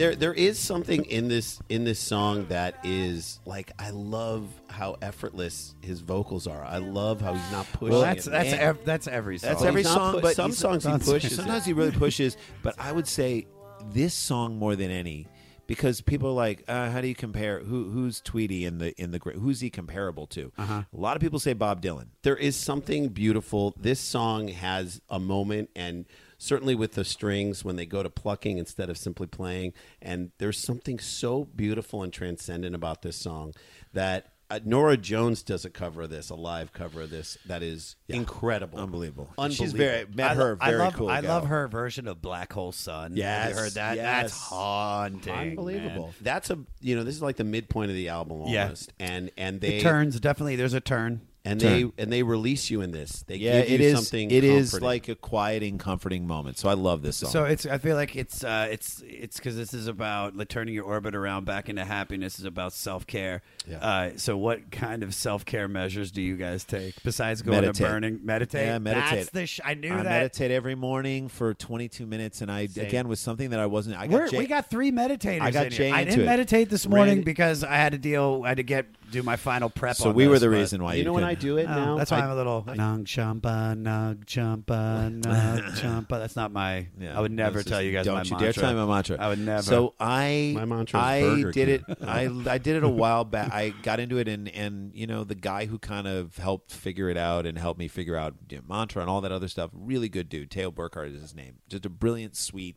[0.00, 4.96] there there is something in this in this song that is like I love how
[5.02, 6.64] effortless his vocals are.
[6.64, 7.90] I love how he's not pushing.
[7.90, 8.30] Well, that's it.
[8.30, 9.50] that's ev- that's every song.
[9.50, 11.36] That's every song, pu- but some songs he pushes.
[11.36, 11.66] Sometimes it.
[11.66, 13.46] he really pushes, but I would say
[13.92, 15.26] this song more than any
[15.66, 19.10] because people are like, uh, how do you compare who who's Tweedy in the in
[19.10, 20.50] the gr- who's he comparable to?
[20.58, 20.82] Uh-huh.
[20.92, 22.06] A lot of people say Bob Dylan.
[22.22, 23.74] there is something beautiful.
[23.78, 26.06] This song has a moment, and
[26.42, 30.58] certainly with the strings when they go to plucking instead of simply playing, and there's
[30.58, 33.52] something so beautiful and transcendent about this song
[33.92, 34.32] that.
[34.52, 37.94] Uh, Norah Jones does a cover of this, a live cover of this that is
[38.08, 39.28] incredible, unbelievable.
[39.38, 39.64] unbelievable.
[39.64, 41.08] She's very met I, her I very love, cool.
[41.08, 41.34] I gal.
[41.34, 43.12] love her version of Black Hole Sun.
[43.14, 43.94] Yes, Have you heard that?
[43.96, 44.22] yes.
[44.22, 45.32] That's haunting.
[45.32, 46.06] unbelievable.
[46.06, 46.14] man.
[46.20, 48.64] That's a you know this is like the midpoint of the album Yeah.
[48.64, 50.56] almost, and and they It turns definitely.
[50.56, 51.20] There's a turn.
[51.44, 51.72] And Turn.
[51.96, 53.24] they and they release you in this.
[53.26, 53.94] They Yeah, give you it is.
[53.94, 54.30] something.
[54.30, 54.86] It is comforting.
[54.86, 56.58] like a quieting, comforting moment.
[56.58, 57.30] So I love this song.
[57.30, 57.64] So it's.
[57.64, 58.44] I feel like it's.
[58.44, 59.02] Uh, it's.
[59.06, 62.38] It's because this is about like turning your orbit around back into happiness.
[62.38, 63.42] Is about self care.
[63.66, 63.78] Yeah.
[63.78, 67.86] Uh, so what kind of self care measures do you guys take besides going meditate.
[67.86, 68.20] to burning?
[68.22, 68.66] Meditate.
[68.66, 69.10] Yeah, meditate.
[69.10, 69.46] That's the.
[69.46, 70.04] Sh- I knew I that.
[70.04, 72.86] meditate every morning for 22 minutes, and I Same.
[72.86, 73.96] again was something that I wasn't.
[73.96, 75.40] I got We're, Jay- we got three meditators.
[75.40, 75.94] I got in Jay here.
[75.94, 76.26] I didn't it.
[76.26, 78.42] meditate this morning Randy- because I had to deal.
[78.44, 79.96] I had to get do my final prep.
[79.96, 81.66] So on we were this, the but- reason why you know when I do it
[81.68, 81.96] Oh, now.
[81.98, 86.18] that's why I- I, am a little nug champa nug champa nug champa.
[86.18, 86.86] That's not my.
[86.98, 87.16] Yeah.
[87.16, 88.46] I would never This is- tell you guys Don't my you mantra.
[88.46, 89.16] dare tell me my mantra.
[89.18, 89.62] I would never.
[89.62, 91.84] So I, My mantra is I Burger did it.
[92.06, 93.52] I I did it a while back.
[93.52, 97.08] I got into it, and and you know the guy who kind of helped figure
[97.08, 99.70] it out and helped me figure out you know, mantra and all that other stuff.
[99.72, 100.50] Really good dude.
[100.50, 101.56] Teo Burkhardt is his name.
[101.68, 102.76] Just a brilliant, sweet.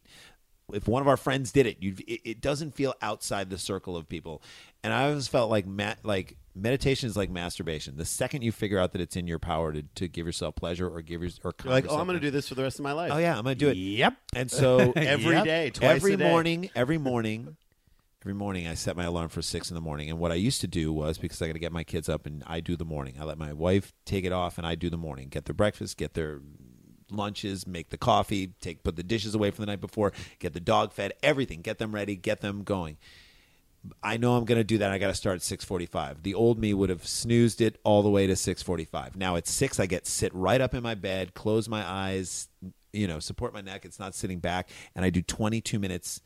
[0.71, 3.97] If one of our friends did it, you it, it doesn't feel outside the circle
[3.97, 4.41] of people.
[4.83, 7.95] And I always felt like ma- like meditation is like masturbation.
[7.97, 10.87] The second you figure out that it's in your power to, to give yourself pleasure
[10.87, 12.83] or give your or like, oh, I'm going to do this for the rest of
[12.83, 13.11] my life.
[13.13, 13.77] Oh yeah, I'm gonna do it.
[13.77, 14.17] Yep.
[14.35, 15.45] And so Every Yep.
[15.45, 16.23] day, twice every a day.
[16.29, 17.55] morning, every morning,
[18.21, 20.09] every morning, I set my alarm for six in the morning.
[20.09, 22.25] And what I used to do was because I got to get my kids up,
[22.25, 23.15] and I do the morning.
[23.19, 25.29] I let my wife take it off, and I do the morning.
[25.29, 26.41] Get their breakfast, get their
[27.09, 30.59] lunches, make the coffee, take put the dishes away from the night before, get the
[30.59, 32.97] dog fed, everything, get them ready, get them going.
[34.01, 34.91] I know I'm going to do that.
[34.91, 36.23] I got to start at 6:45.
[36.23, 39.15] The old me would have snoozed it all the way to 6:45.
[39.15, 42.47] Now at 6 I get sit right up in my bed, close my eyes,
[42.93, 43.85] you know, support my neck.
[43.85, 46.21] It's not sitting back and I do 22 minutes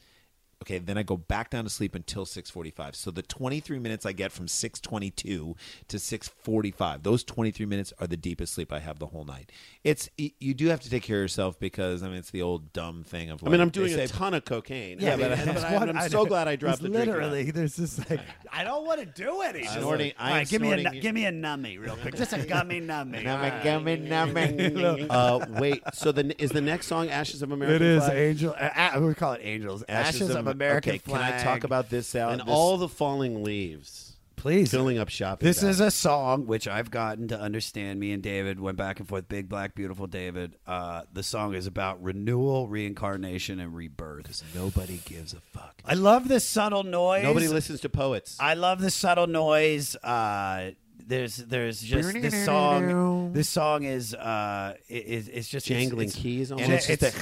[0.63, 2.95] Okay, then I go back down to sleep until 6:45.
[2.95, 5.55] So the 23 minutes I get from 6:22
[5.87, 9.51] to 6:45, those 23 minutes are the deepest sleep I have the whole night.
[9.83, 12.73] It's you do have to take care of yourself because I mean it's the old
[12.73, 14.97] dumb thing of like, I mean, I'm doing they a say- ton of cocaine.
[14.99, 15.63] Yeah, I mean, but- and- but
[15.95, 17.05] I, am so do- glad I dropped it's the drink.
[17.07, 18.19] Literally, there's just like
[18.51, 19.55] I don't want to do it.
[19.57, 21.31] He's Snorting- like, I am all right, give me a snorting- nu- give me a
[21.31, 23.23] nummy real quick, just a gummy nummy.
[23.23, 25.07] Nummy, gummy, nummy.
[25.09, 27.75] uh, wait, so the is the next song "Ashes of American"?
[27.75, 28.17] It is Flag?
[28.17, 28.55] Angel.
[28.59, 29.83] Uh, uh, we call it Angels.
[29.87, 31.31] Ashes, of, American Okay, Flag.
[31.33, 32.31] can I talk about this out?
[32.33, 34.03] and this- all the falling leaves.
[34.35, 34.69] Please.
[34.69, 35.45] filling up shopping.
[35.47, 35.75] This bags.
[35.75, 37.99] is a song which I've gotten to understand.
[37.99, 39.27] Me and David went back and forth.
[39.27, 40.55] Big Black Beautiful David.
[40.67, 44.43] Uh, the song is about renewal, reincarnation, and rebirth.
[44.53, 45.81] Nobody gives a fuck.
[45.83, 47.23] I love this subtle noise.
[47.23, 48.37] Nobody listens to poets.
[48.39, 49.95] I love the subtle noise.
[49.97, 50.71] Uh,
[51.07, 53.31] there's there's just this song.
[53.33, 56.89] This song is uh, is it's just Jangling it's- keys and almost.
[56.89, 57.15] it's-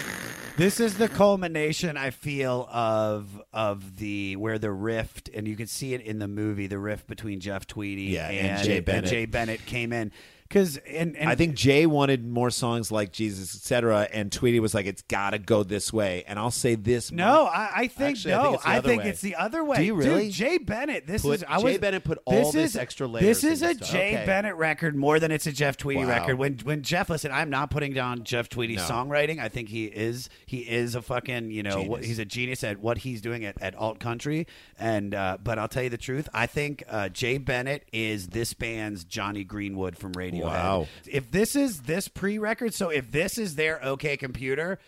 [0.57, 5.67] this is the culmination I feel of of the where the rift, and you can
[5.67, 9.09] see it in the movie, the rift between Jeff Tweedy Yeah, and, and Jay Bennett.
[9.09, 10.11] Jay Bennett came in
[10.55, 14.73] because and, and I think Jay wanted more songs like Jesus, etc., and Tweedy was
[14.73, 18.11] like, "It's got to go this way." And I'll say this: No, I, I think
[18.17, 18.43] Actually, I no.
[18.43, 19.77] think it's the I think it's the other way.
[19.77, 20.23] Do you really?
[20.27, 21.07] Dude, Jay Bennett.
[21.07, 23.75] This Put- is I Jay Bennett put all this is, extra This layers is a.
[23.75, 24.25] Jay Okay.
[24.25, 26.07] Bennett record more than it's a Jeff Tweedy Wow.
[26.09, 26.37] record.
[26.37, 28.95] When when Jeff listen, I'm not putting down Jeff Tweedy's No.
[28.95, 29.39] songwriting.
[29.39, 32.79] I think he is he is a fucking you know what, he's a genius at
[32.79, 34.47] what he's doing at, at alt country.
[34.79, 36.29] And uh, but I'll tell you the truth.
[36.33, 40.13] I think uh, Jay Bennett is this band's Jonny Greenwood from
[40.45, 40.63] Radiohead.
[40.63, 40.87] Wow.
[41.07, 44.79] If this is this pre-record, so if this is their OK Computer.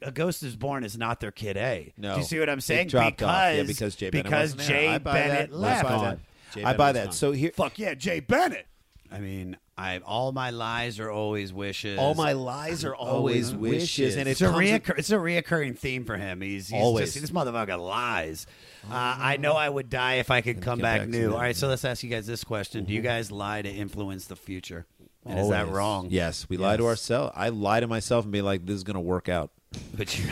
[0.00, 1.92] A Ghost is Born is not their kid A.
[1.98, 2.14] No.
[2.14, 2.86] Do you see what I'm It saying?
[2.88, 3.54] dropped because off.
[3.56, 4.68] Yeah, because Jay Bennett because wasn't there.
[4.68, 5.56] Jay I buy Bennett that.
[5.58, 5.84] left.
[5.84, 6.18] I buy that.
[6.54, 7.04] Jay I Bennett buy that.
[7.04, 7.12] gone.
[7.12, 8.66] So here, Fuck yeah, Jay Bennett.
[9.10, 11.98] I mean, I all my lies are always wishes.
[11.98, 15.76] All my lies are always wishes, and It's it a comes reoccur- it's a reoccurring
[15.76, 16.40] theme for him.
[16.40, 17.12] He's, he's Always.
[17.12, 18.46] just this motherfucker lies.
[18.90, 21.32] Uh, I know I would die if I could come back, back new.
[21.32, 24.26] All right, so let's ask you guys this question: Do you guys lie to influence
[24.26, 24.86] the future?
[25.24, 25.74] And is that Always.
[25.76, 26.06] wrong?
[26.10, 26.88] yes, we lie to Yes.
[26.90, 27.32] ourselves.
[27.36, 29.50] I lie to myself and be like, "This is going to work out."
[29.94, 30.26] But you,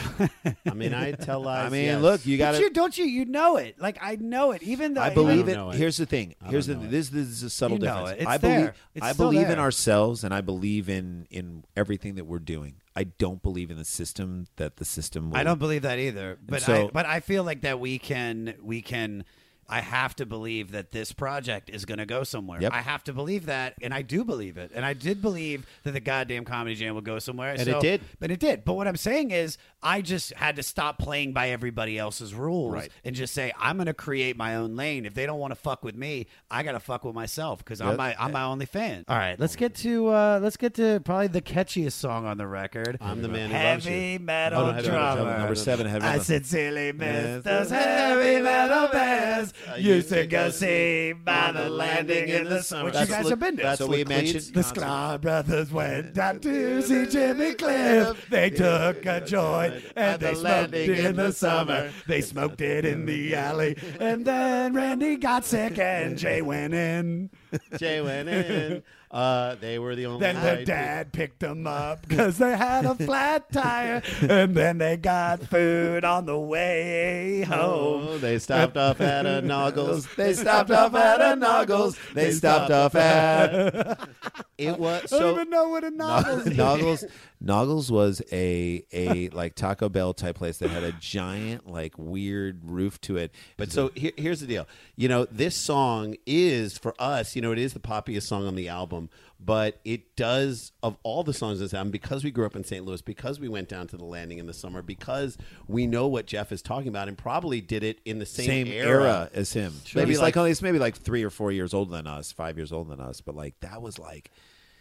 [0.66, 1.66] I mean, I tell lies.
[1.66, 2.02] I mean, yes.
[2.02, 3.80] look, you got But you don't you you know it.
[3.80, 4.62] Like I know it.
[4.62, 5.54] Even though I believe don't it.
[5.54, 5.76] know it.
[5.76, 6.34] Here's the thing.
[6.42, 8.10] I Here's the don't this, this is a subtle You know difference.
[8.12, 8.18] it.
[8.22, 8.74] It's I believe there.
[8.94, 12.76] It's I still believe in ourselves and I believe in in everything that we're doing.
[12.96, 16.38] I don't believe in the system that the system will I don't believe that either.
[16.44, 19.24] But so- I, but I feel like that we can we can.
[19.70, 22.60] I have to believe that this project is going to go somewhere.
[22.60, 22.72] Yep.
[22.74, 24.72] I have to believe that, and I do believe it.
[24.74, 27.80] And I did believe that the goddamn comedy jam would go somewhere, And so- it
[27.80, 28.00] did.
[28.18, 28.64] But it did.
[28.64, 32.74] But what I'm saying is, I just had to stop playing by everybody else's rules
[32.74, 32.90] Right.
[33.04, 35.06] and just say I'm going to create my own lane.
[35.06, 37.80] If they don't want to fuck with me, I got to fuck with myself because
[37.80, 39.04] I'm my I'm my only fan.
[39.08, 42.46] All right, let's get to uh, let's get to probably the catchiest song on the
[42.46, 42.98] record.
[43.00, 43.92] I'm the man who loves you.
[43.92, 45.22] heavy metal Oh, no, heavy metal drummer.
[45.22, 45.38] drummer.
[45.38, 46.24] Number seven, heavy I metal.
[46.24, 47.42] sincerely miss Yes.
[47.44, 49.54] those heavy metal bands.
[49.78, 52.84] Used to go see by the landing in the summer.
[52.86, 53.62] Which you That's guys Lu- have been to.
[53.62, 58.26] that's So we mentioned- the Sklar brothers went down to see Jimmy Cliff.
[58.30, 61.90] They took a joint and they smoked it in the summer.
[62.06, 63.76] They smoked it in the alley.
[64.00, 67.30] And then Randy got sick and Jay went in.
[67.78, 68.82] Jay went in.
[69.10, 70.20] Uh, they were the only.
[70.20, 74.02] Then the dad picked them up because they had a flat tire.
[74.20, 78.06] And then they got food on the way home.
[78.08, 80.06] Oh, they stopped off at a Noggles.
[80.14, 81.98] They stopped off at a Noggles.
[82.14, 84.08] They stopped off at.
[84.58, 86.54] It was I don't even know what a novel is.
[86.54, 87.04] Noggles.
[87.42, 92.60] Noggles was a a like Taco Bell type place that had a giant like weird
[92.64, 93.32] roof to it.
[93.56, 94.66] But so here, here's the deal.
[94.96, 97.34] You know, this song is for us.
[97.34, 99.08] You know, it is the poppiest song on the album,
[99.42, 102.62] but it does of all the songs on this album because we grew up in
[102.62, 102.84] St.
[102.84, 106.26] Louis, because we went down to the landing in the summer, because we know what
[106.26, 109.72] Jeff is talking about, and probably did it in the same, same era, as him.
[109.86, 110.02] Sure.
[110.02, 112.58] Maybe like- like oh, he's maybe like three or four years older than us, five
[112.58, 113.22] years older than us.
[113.22, 114.30] But like that was like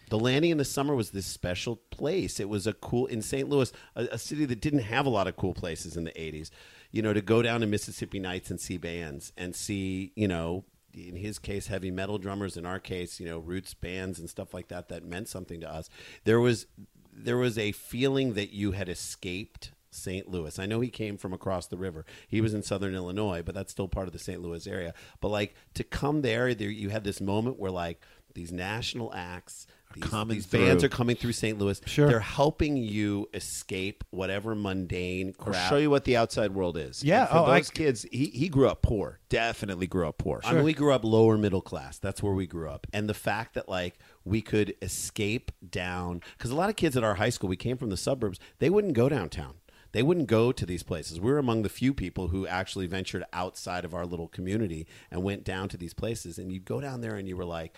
[0.10, 2.40] The landing in the summer was this special place.
[2.40, 3.48] It was a cool in St.
[3.48, 6.50] Louis, a, a city that didn't have a lot of cool places in the '80s.
[6.92, 10.66] You know, to go down to Mississippi Nights and see bands and see, you know,
[10.94, 12.58] in his case, heavy metal drummers.
[12.58, 15.72] In our case, you know, roots bands and stuff like that that meant something to
[15.72, 15.90] us.
[16.24, 16.66] There was
[17.14, 20.30] there was a feeling that you had escaped St.
[20.30, 20.58] Louis.
[20.60, 22.06] I know he came from across the river.
[22.28, 24.42] He was in southern Illinois, but that's still part of the St.
[24.42, 24.94] Louis area.
[25.20, 28.02] But like to come there, there you had this moment where like
[28.34, 31.58] these national acts, these, these bands are coming through St.
[31.58, 31.82] Louis.
[31.86, 32.08] Sure.
[32.08, 37.04] They're helping you escape whatever mundane or show you what the outside world is.
[37.04, 39.20] Yeah, And for oh, I- those kids, he he grew up poor.
[39.30, 40.42] Definitely grew up poor.
[40.44, 41.98] I mean, we grew up lower middle class.
[41.98, 42.86] That's where we grew up.
[42.94, 47.04] And the fact that like we could escape down because a lot of kids at
[47.04, 48.40] our high school, we came from the suburbs.
[48.60, 49.56] They wouldn't go downtown.
[49.92, 51.20] They wouldn't go to these places.
[51.20, 55.24] We were among the few people who actually ventured outside of our little community and
[55.24, 56.38] went down to these places.
[56.38, 57.76] And you'd go down there and you were like,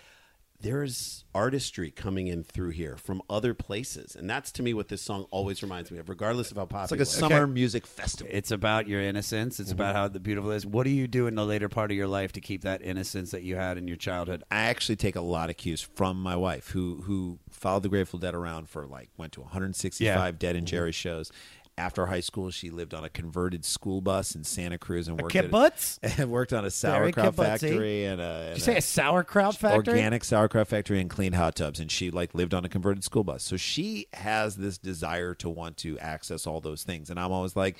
[0.62, 4.14] there's artistry coming in through here from other places.
[4.14, 6.84] And that's to me what this song always reminds me of, regardless of how popular
[6.84, 7.10] It's like a it is.
[7.10, 8.32] summer music festival.
[8.32, 9.58] It's about your innocence.
[9.58, 9.80] It's mm-hmm.
[9.80, 10.64] about how the beautiful is.
[10.64, 13.32] What do you do in the later part of your life to keep that innocence
[13.32, 14.44] that you had in your childhood?
[14.50, 18.18] I actually take a lot of cues from my wife, who who followed the Grateful
[18.18, 20.30] Dead around for like went to 165 Yeah.
[20.38, 20.70] Dead and mm-hmm.
[20.70, 21.32] Jerry shows.
[21.78, 25.22] After high school, she lived on a converted school bus in Santa Cruz and A
[25.22, 25.98] worked kibbutz?
[26.02, 28.24] At, and worked on a sauerkraut factory and a.
[28.24, 29.94] Did and you say a sauerkraut factory?
[29.94, 33.24] Organic sauerkraut factory and cleaned hot tubs, and she like lived on a converted school
[33.24, 33.42] bus.
[33.42, 37.56] So she has this desire to want to access all those things, and I'm always
[37.56, 37.78] like.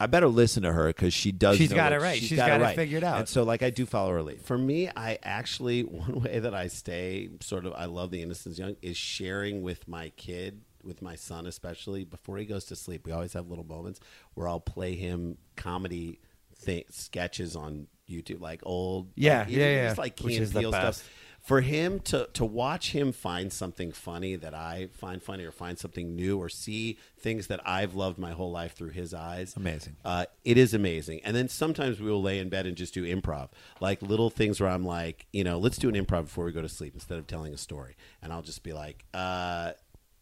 [0.00, 1.56] I better listen to her because she does.
[1.56, 2.18] She's know got what- it right.
[2.18, 2.74] She's She's got, got it it right.
[2.76, 3.18] figured out.
[3.20, 4.42] And so, like, I do follow her lead.
[4.42, 8.58] For me, I actually one way that I stay sort of I love the innocence
[8.58, 13.06] young is sharing with my kid, with my son especially before he goes to sleep.
[13.06, 14.00] We always have little moments
[14.34, 16.20] where I'll play him comedy
[16.64, 19.86] th- sketches on YouTube, like old, Yeah, like, yeah, yeah.
[19.88, 20.98] just like Key and is the Peele best.
[21.00, 21.10] stuff.
[21.40, 25.78] For him to to watch him find something funny that I find funny, or find
[25.78, 29.96] something new, or see things that I've loved my whole life through his eyes, Amazing.
[30.06, 31.20] uh, it is amazing.
[31.22, 34.58] And then sometimes we will lay in bed and just do improv, like little things
[34.58, 37.18] where I'm like, you know, let's do an improv before we go to sleep instead
[37.18, 37.94] of telling a story.
[38.22, 39.72] And I'll just be like, uh,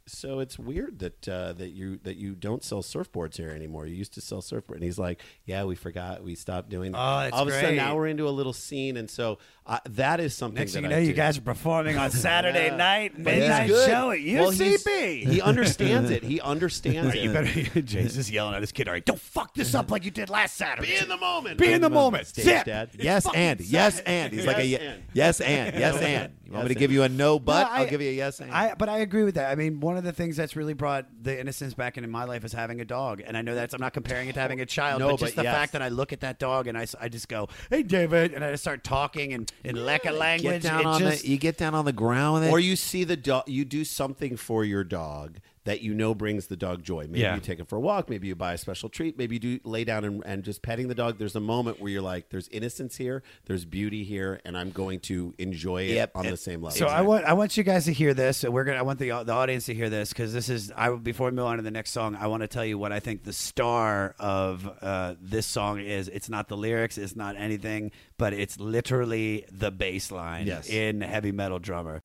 [0.07, 3.87] so it's weird that uh, that you that you don't sell surfboards here anymore.
[3.87, 6.23] You used to sell surfboard, and he's like, "Yeah, we forgot.
[6.23, 7.77] We stopped doing that." Oh, that's All of a sudden, great.
[7.77, 10.59] now we're into a little scene, and so uh, that is something.
[10.59, 11.15] Next that thing you I know, you do.
[11.15, 12.77] guys are performing on Saturday Yeah.
[12.77, 13.89] night, But he's midnight good.
[13.89, 15.25] show at Well, he's- UCB.
[15.27, 16.23] he understands it.
[16.25, 17.21] He understands it.
[17.23, 17.81] you better.
[17.83, 18.89] Jay's just yelling at his kid.
[18.89, 20.89] All right, don't fuck this up like you did last Saturday.
[20.89, 21.59] Be in the moment.
[21.59, 22.27] Be in the moment.
[22.27, 22.65] Stage Zip.
[22.67, 22.91] dad.
[22.99, 25.03] Yes, fucking and yes, and he's like a Yes, ye- and.
[25.15, 26.33] yes, and yes, and.
[26.45, 28.41] You want me to give you a no, but I- I'll give you a yes,
[28.41, 28.51] and.
[28.53, 29.51] I, but I agree with that.
[29.51, 32.45] I mean, one of the things that's really brought the innocence back into my life
[32.45, 34.67] is having a dog, and I know that's I'm not comparing it to having a
[34.67, 35.55] child, No, but just but the yes.
[35.55, 38.45] fact that I look at that dog and I, I just go, "Hey, David," and
[38.45, 40.63] I just start talking in in Lecca language.
[40.63, 42.51] get down on just, the, you get down on the ground with it.
[42.51, 46.47] Or you see the dog, you do something for your dog that you know brings
[46.49, 47.03] the dog joy.
[47.07, 47.35] Maybe Yeah.
[47.35, 49.61] you take it for a walk, maybe you buy a special treat, maybe you do
[49.65, 51.19] lay down and, and just petting the dog.
[51.19, 55.01] There's a moment where you're like, there's innocence here, there's beauty here, and I'm going
[55.01, 56.77] to enjoy it on the same level.
[56.77, 58.43] So I want I want you guys to hear this.
[58.45, 61.31] We're gonna I want the the audience to hear this because this is I before
[61.31, 62.17] we move on to the next song.
[62.17, 66.09] I want to tell you what I think the star of uh, this song is.
[66.09, 66.99] It's not the lyrics.
[66.99, 70.69] It's not anything, but it's literally the bass line Yes.
[70.69, 72.03] in Heavy Metal Drummer.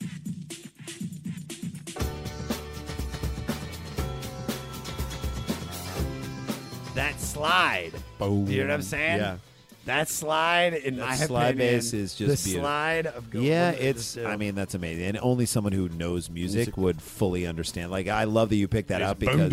[6.97, 7.91] That slide.
[8.17, 8.47] Boom.
[8.47, 9.19] You know what I'm saying?
[9.19, 9.37] Yeah.
[9.85, 12.63] That slide, in That my slide bass is just the beautiful.
[12.63, 14.17] slide of Go- yeah, it's.
[14.17, 16.77] I uh, mean, that's amazing, and only someone who knows music, Music.
[16.77, 17.91] would fully understand.
[17.91, 19.51] Like, I love that you picked that It's up because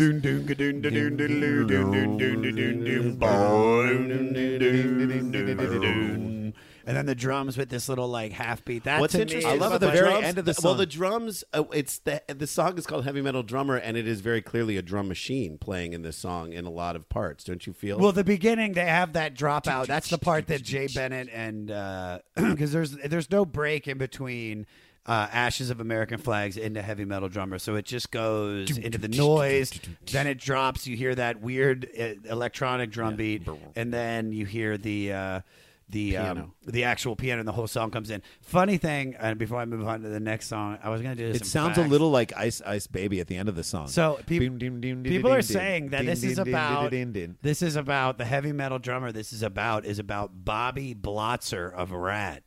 [6.85, 8.83] and then the drums with this little like half beat.
[8.83, 9.49] That What's to interesting?
[9.51, 10.69] me is is the the drums- very end of the song.
[10.71, 11.43] Well, the drums.
[11.53, 14.77] Uh, it's the the song is called Heavy Metal Drummer, and it is very clearly
[14.77, 17.43] a drum machine playing in this song in a lot of parts.
[17.43, 17.97] Don't you feel?
[17.97, 19.87] Well, the beginning they have that dropout.
[19.87, 21.67] That's the part that Jay Bennett and
[22.35, 24.65] because there's there's no break in between
[25.07, 29.07] uh, Ashes of American Flags into Heavy Metal Drummer, so it just goes into the
[29.07, 29.71] noise.
[30.11, 30.87] Then it drops.
[30.87, 35.13] You hear that weird uh, electronic drum beat, and then you hear the.
[35.13, 35.39] Uh,
[35.89, 38.21] the um, the actual piano and the whole song comes in.
[38.41, 41.31] Funny thing, and before I move on to the next song, I was going to
[41.31, 41.35] do.
[41.35, 43.87] it sounds a little like Ice Ice Baby at the end of the song.
[43.87, 46.91] So peop- Boom, doom, doom, ding, people are saying that this is about
[47.41, 49.11] this is about the heavy metal drummer.
[49.11, 52.43] This is about is about Bobby Blotzer of Ratt.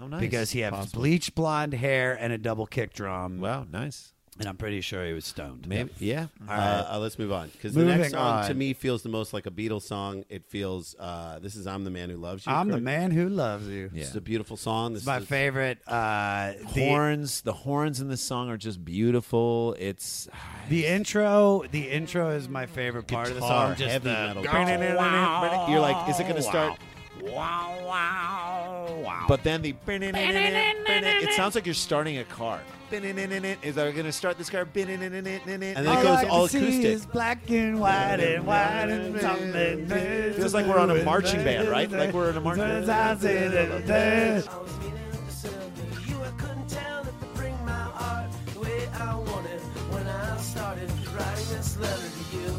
[0.00, 0.20] Oh, nice.
[0.20, 1.00] Because he has Possible.
[1.02, 3.38] bleach blonde hair and a double kick drum.
[3.40, 4.14] Wow, nice.
[4.40, 5.68] And I'm pretty sure he was stoned.
[5.68, 6.28] Maybe, yeah.
[6.48, 6.86] All Uh, right.
[6.94, 9.44] uh, let's move on because the Moving next song to me feels the most like
[9.44, 10.24] a Beatles song.
[10.30, 10.96] It feels.
[10.98, 12.84] Uh, this is "I'm the Man Who Loves You." I'm the correct?
[12.84, 13.90] man who loves you.
[13.94, 14.94] It's a beautiful song.
[14.94, 15.78] This It's my is, favorite.
[15.86, 17.42] Uh, the, horns.
[17.42, 19.76] The horns in this song are just beautiful.
[19.78, 20.26] It's
[20.70, 21.64] the intro.
[21.70, 23.76] The intro is my favorite part of the Guitar, song.
[23.76, 26.78] Just heavy the, metal You're like, is it going to start?
[27.22, 29.24] Wow, wow, wow.
[29.28, 32.60] But then the it sounds like you're starting a car.
[32.92, 34.66] Is that going to start this car?
[34.74, 36.84] And and then it All goes I all see acoustic.
[36.86, 39.86] is black and white and white and something.
[40.34, 41.90] Feels like we're on a marching band, right?
[41.90, 42.90] Like we're in a marching band.
[42.90, 48.60] I was meaning to tell you I couldn't tell if to bring my art the
[48.60, 49.60] way I wanted
[49.92, 52.54] when I started writing this letter to you.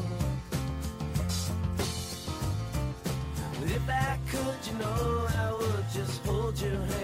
[3.75, 7.00] If I could, you know, I would just hold your hand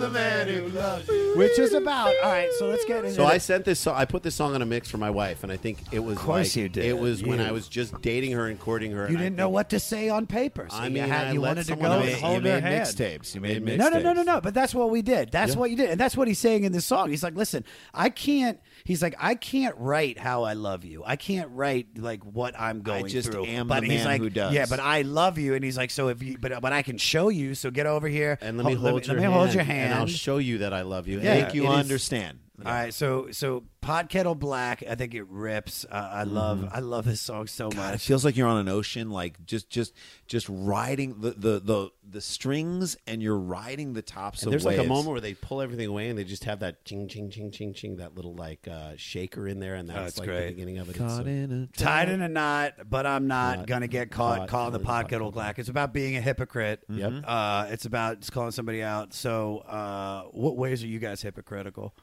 [0.00, 1.29] the man who loves you.
[1.36, 2.48] Which is about all right.
[2.58, 3.12] So let's get into.
[3.16, 3.78] So the- I sent this.
[3.80, 6.00] song I put this song on a mix for my wife, and I think it
[6.00, 6.16] was.
[6.16, 6.84] Of course like- you did.
[6.84, 9.10] It was when I was just dating her and courting her.
[9.10, 10.66] You didn't know what to say on paper.
[10.70, 12.50] So I you, mean, had, I you wanted to go else- and you hold made
[12.50, 12.86] her hand.
[12.86, 13.34] mixtapes.
[13.34, 13.76] You made mixtapes.
[13.78, 14.40] No, no, no, no, no.
[14.40, 15.30] But that's what we did.
[15.30, 15.58] That's Yeah.
[15.60, 17.10] what you did, and that's what he's saying in this song.
[17.10, 17.64] He's like, "Listen,
[17.94, 21.02] I can't." He's like, "I can't write how I love you.
[21.06, 24.06] I can't write like what I'm going I just through." am but the he's man
[24.06, 24.52] like, who does.
[24.54, 26.98] "Yeah, but I love you." And he's like, "So if you, but but I can
[26.98, 27.54] show you.
[27.54, 29.64] So get over here And let me Ho- hold your let me hand, hold your
[29.64, 31.19] hand, and I'll show you that I love you.
[31.22, 31.42] Yeah.
[31.42, 32.76] Make you it understand.
[32.76, 35.84] All right, so so Pot Kettle Black, I think it rips.
[35.90, 38.68] Uh, I love I love this song so God, it feels like you're on an
[38.68, 39.94] ocean, like just just
[40.26, 44.64] just riding the the the, the strings, and you're riding the tops And of there's
[44.66, 47.30] like a moment where they pull everything away and they just have that ching ching
[47.30, 50.40] ching ching ching that little like uh, shaker in there and that's Oh, like great.
[50.46, 50.96] the beginning of it.
[50.96, 54.48] Caught in a Tied in a knot, but I'm not Not gonna get caught, caught
[54.48, 55.58] calling the pot kettle black.
[55.58, 56.82] It's about being a hypocrite.
[56.88, 57.24] Yep.
[57.26, 59.14] Uh, it's about just calling somebody out.
[59.14, 61.94] So, uh, what ways are you guys hypocritical?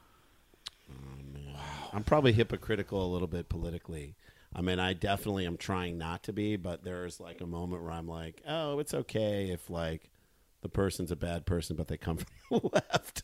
[1.92, 4.16] I'm probably hypocritical a little bit politically.
[4.54, 7.92] I mean, I definitely am trying not to be, but there's like a moment where
[7.92, 10.10] I'm like, oh, it's okay if like
[10.62, 12.16] the person's a bad person, but they come
[12.48, 13.22] from the left.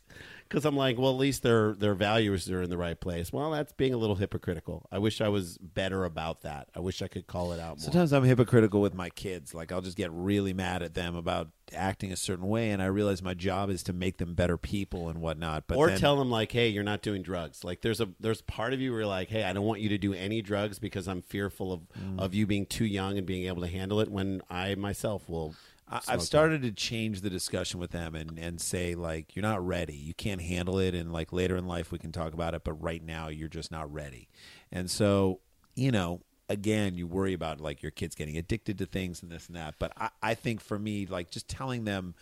[0.49, 3.33] Because I'm like, well, at least their their values are in the right place.
[3.33, 4.87] Well, that's being a little hypocritical.
[4.93, 6.69] I wish I was better about that.
[6.75, 7.85] I wish I could call it out more.
[7.85, 9.55] Sometimes I'm hypocritical with my kids.
[9.55, 12.87] Like I'll just get really mad at them about acting a certain way, and I
[12.87, 15.65] realize my job is to make them better people and whatnot.
[15.67, 17.65] But or then, tell them like, hey, you're not doing drugs.
[17.65, 19.89] Like there's a there's part of you where you're like, hey, I don't want you
[19.89, 22.19] to do any drugs because I'm fearful of Mm.
[22.21, 24.09] of you being too young and being able to handle it.
[24.11, 25.55] When I myself will.
[25.89, 29.65] I- I've started to change the discussion with them and, and say like you're not
[29.67, 29.95] ready.
[29.95, 32.65] You can't handle it, and like later in life we can talk about it.
[32.65, 34.29] But right now you're just not ready.
[34.73, 35.41] And so
[35.75, 39.47] you know, again, you worry about like your kids getting addicted to things and this
[39.49, 39.75] and that.
[39.79, 42.15] But I, I think for me, like just telling them.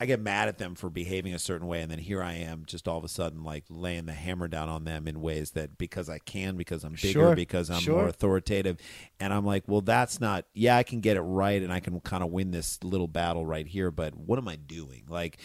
[0.00, 2.64] I get mad at them for behaving a certain way, and then here I am,
[2.66, 5.78] just all of a sudden, like laying the hammer down on them in ways that
[5.78, 7.98] because I can, because I'm bigger, Sure, because I'm sure.
[7.98, 8.78] more authoritative,
[9.20, 10.46] and I'm like, well, that's not.
[10.54, 13.46] Yeah, I can get it right, and I can kind of win this little battle
[13.46, 15.04] right here, but what am I doing?
[15.08, 15.38] Like,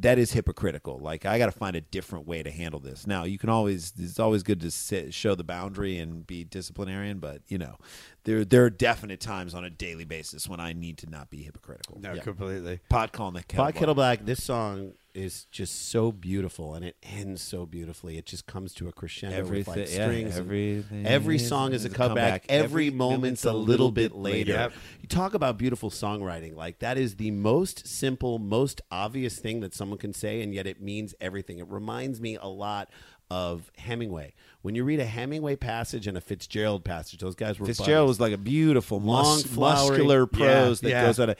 [0.00, 0.98] that is hypocritical.
[0.98, 3.06] Like I got to find a different way to handle this.
[3.06, 7.18] Now you can always it's always good to sit, show the boundary and be disciplinarian,
[7.18, 7.76] but you know
[8.24, 11.42] there there are definite times on a daily basis when I need to not be
[11.42, 12.00] hypocritical.
[12.00, 12.80] No, completely.
[12.88, 13.80] Pot calling the kettle Pot black.
[13.80, 14.24] Kettle Black.
[14.26, 18.18] This song is just so beautiful, and it ends so beautifully.
[18.18, 20.36] It just comes to a crescendo with like Everything- yeah, strings.
[20.36, 22.42] and everything every song is, is a a comeback.
[22.42, 22.46] comeback.
[22.48, 24.52] Every, Every moment's a little bit later.
[24.52, 24.72] Yep.
[25.02, 26.54] You talk about beautiful songwriting.
[26.54, 30.66] Like that is the most simple, most obvious thing that someone can say, and yet
[30.66, 31.58] it means everything.
[31.58, 32.90] It reminds me a lot
[33.30, 34.34] of Hemingway.
[34.62, 38.08] When you read a Hemingway passage and a Fitzgerald passage, those guys were Fitzgerald buddies.
[38.08, 41.06] was like a beautiful, long, mus- muscular prose Yeah, that yeah.
[41.06, 41.36] goes out of.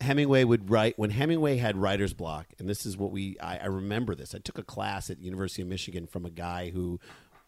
[0.00, 3.66] Hemingway would write when Hemingway had writer's block, and this is what we I, I
[3.66, 4.34] remember this.
[4.34, 6.98] I took a class at University of Michigan from a guy who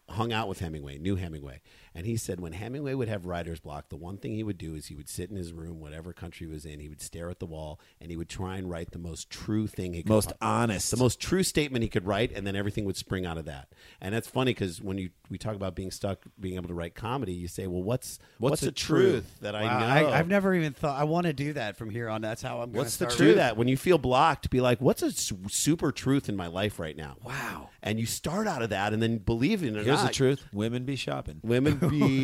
[0.09, 1.61] hung out with Hemingway, knew Hemingway,
[1.95, 4.75] and he said when Hemingway would have writer's block, the one thing he would do
[4.75, 7.29] is he would sit in his room, whatever country he was in, he would stare
[7.29, 10.09] at the wall, and he would try and write the most true thing he could,
[10.09, 10.91] Most honest.
[10.91, 13.69] the most true statement he could write, and then everything would spring out of that.
[14.01, 16.93] And that's funny because when you we talk about being stuck, being able to write
[16.95, 19.39] comedy, you say, well, what's what's, the the truth truth?
[19.41, 20.09] that I Wow, know?
[20.11, 20.99] I, have never even thought.
[20.99, 22.21] I want to do that from here on.
[22.21, 22.71] That's how I'm.
[22.73, 23.35] What's the truth?
[23.37, 26.79] that when you feel blocked, be like, "What's a su- super truth in my life
[26.79, 27.69] right now?" Wow!
[27.81, 29.85] And you start out of that, and then believe in it.
[29.85, 31.39] Here's the truth: women be shopping.
[31.43, 32.23] Women be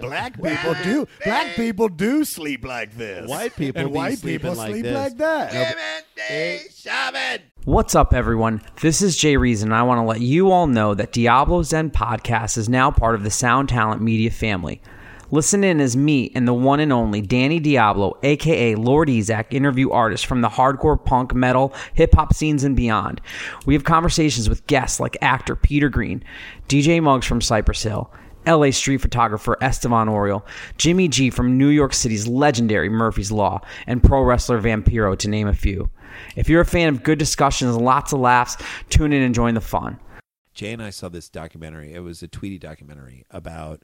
[0.00, 1.06] black people do.
[1.24, 3.28] Black people do sleep like this.
[3.28, 4.94] White people and be white people like sleep this.
[4.94, 5.52] like that.
[7.64, 8.62] What's up, everyone?
[8.80, 11.90] This is Jay Reason, and I want to let you all know that Diablo Zen
[11.90, 14.80] Podcast is now part of the Sound Talent Media family.
[15.32, 19.90] Listen in as me and the one and only Danny Diablo, aka Lord Ezec, interview
[19.90, 23.20] artists from the hardcore punk, metal, hip hop scenes and beyond.
[23.64, 26.22] We have conversations with guests like actor Peter Greene,
[26.68, 28.12] DJ Muggs from Cypress Hill,
[28.46, 30.44] LA street photographer Estevan Oriol,
[30.78, 35.48] Jimmy G from New York City's legendary Murphy's Law, and pro wrestler Vampiro, to name
[35.48, 35.90] a few.
[36.36, 38.56] If you're a fan of good discussions and lots of laughs,
[38.90, 39.98] tune in and join the fun.
[40.54, 41.92] Jay and I saw this documentary.
[41.92, 43.82] It was a Tweedy documentary about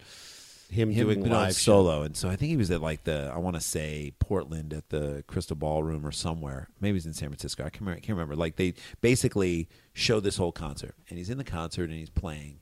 [0.72, 3.36] Him doing being live solo, and so I think he was at like the I
[3.36, 6.70] want to say Portland at the Crystal Ballroom or somewhere.
[6.80, 7.62] Maybe he's in San Francisco.
[7.62, 7.98] I can't remember.
[7.98, 8.36] I can't remember.
[8.36, 12.60] Like they basically show this whole concert, and he's in the concert and he's playing,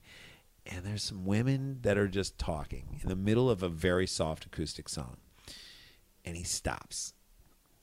[0.66, 4.44] and there's some women that are just talking in the middle of a very soft
[4.44, 5.18] acoustic song,
[6.24, 7.14] and he stops.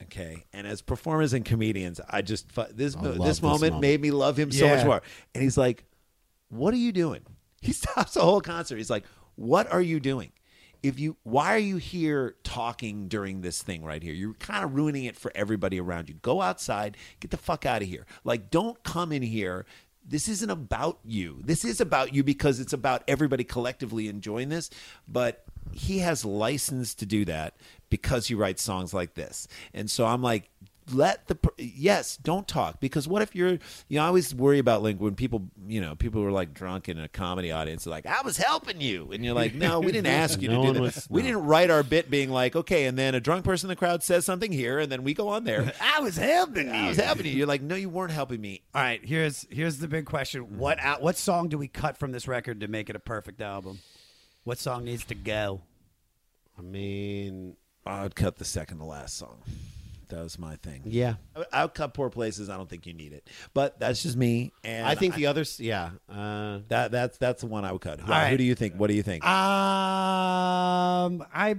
[0.02, 3.80] Okay, and as performers and comedians, I just this I this this moment moment.
[3.80, 5.02] made me love him so much more.
[5.34, 5.84] And he's like,
[6.50, 7.22] "What are you doing?"
[7.60, 8.76] He stops the whole concert.
[8.76, 9.04] He's like,
[9.38, 10.32] "What are you doing?
[10.82, 14.12] If you, why are you here talking during this thing right here?
[14.12, 16.16] You're kind of ruining it for everybody around you.
[16.16, 16.96] Go outside.
[17.20, 18.04] Get the fuck out of here.
[18.24, 19.64] Like, don't come in here."
[20.10, 21.42] This isn't about you.
[21.44, 24.70] This is about you because it's about everybody collectively enjoying this.
[25.06, 27.56] But he has license to do that
[27.90, 29.46] because he writes songs like this.
[29.74, 30.50] And so I'm like,
[30.92, 33.58] let the yes, don't talk because what if you're
[33.88, 36.98] you I always worry about like when people you know people were like drunk in
[36.98, 40.40] a comedy audience like I was helping you and you're like no we didn't ask
[40.40, 41.28] you No to do one that was- we no.
[41.28, 44.02] didn't write our bit being like okay and then a drunk person in the crowd
[44.02, 46.72] says something here and then we go on there I was helping you.
[46.72, 49.78] I was helping you you're like no you weren't helping me All right, here's here's
[49.78, 50.58] the big question.
[50.58, 50.84] What mm.
[50.84, 53.80] out, what song do we cut from this record to make it a perfect album?
[54.44, 55.62] What song needs to go?
[56.58, 59.42] I mean, I'd cut the second to last song
[60.08, 61.14] that was my thing Yeah.
[61.36, 64.52] I- I'll cut poor places I don't think you need it but that's just me
[64.64, 65.90] and I think the others, yeah.
[66.08, 68.30] Uh, that that's that's the one I would cut who, All right.
[68.30, 69.30] who do you think what do you think Um,
[71.32, 71.56] I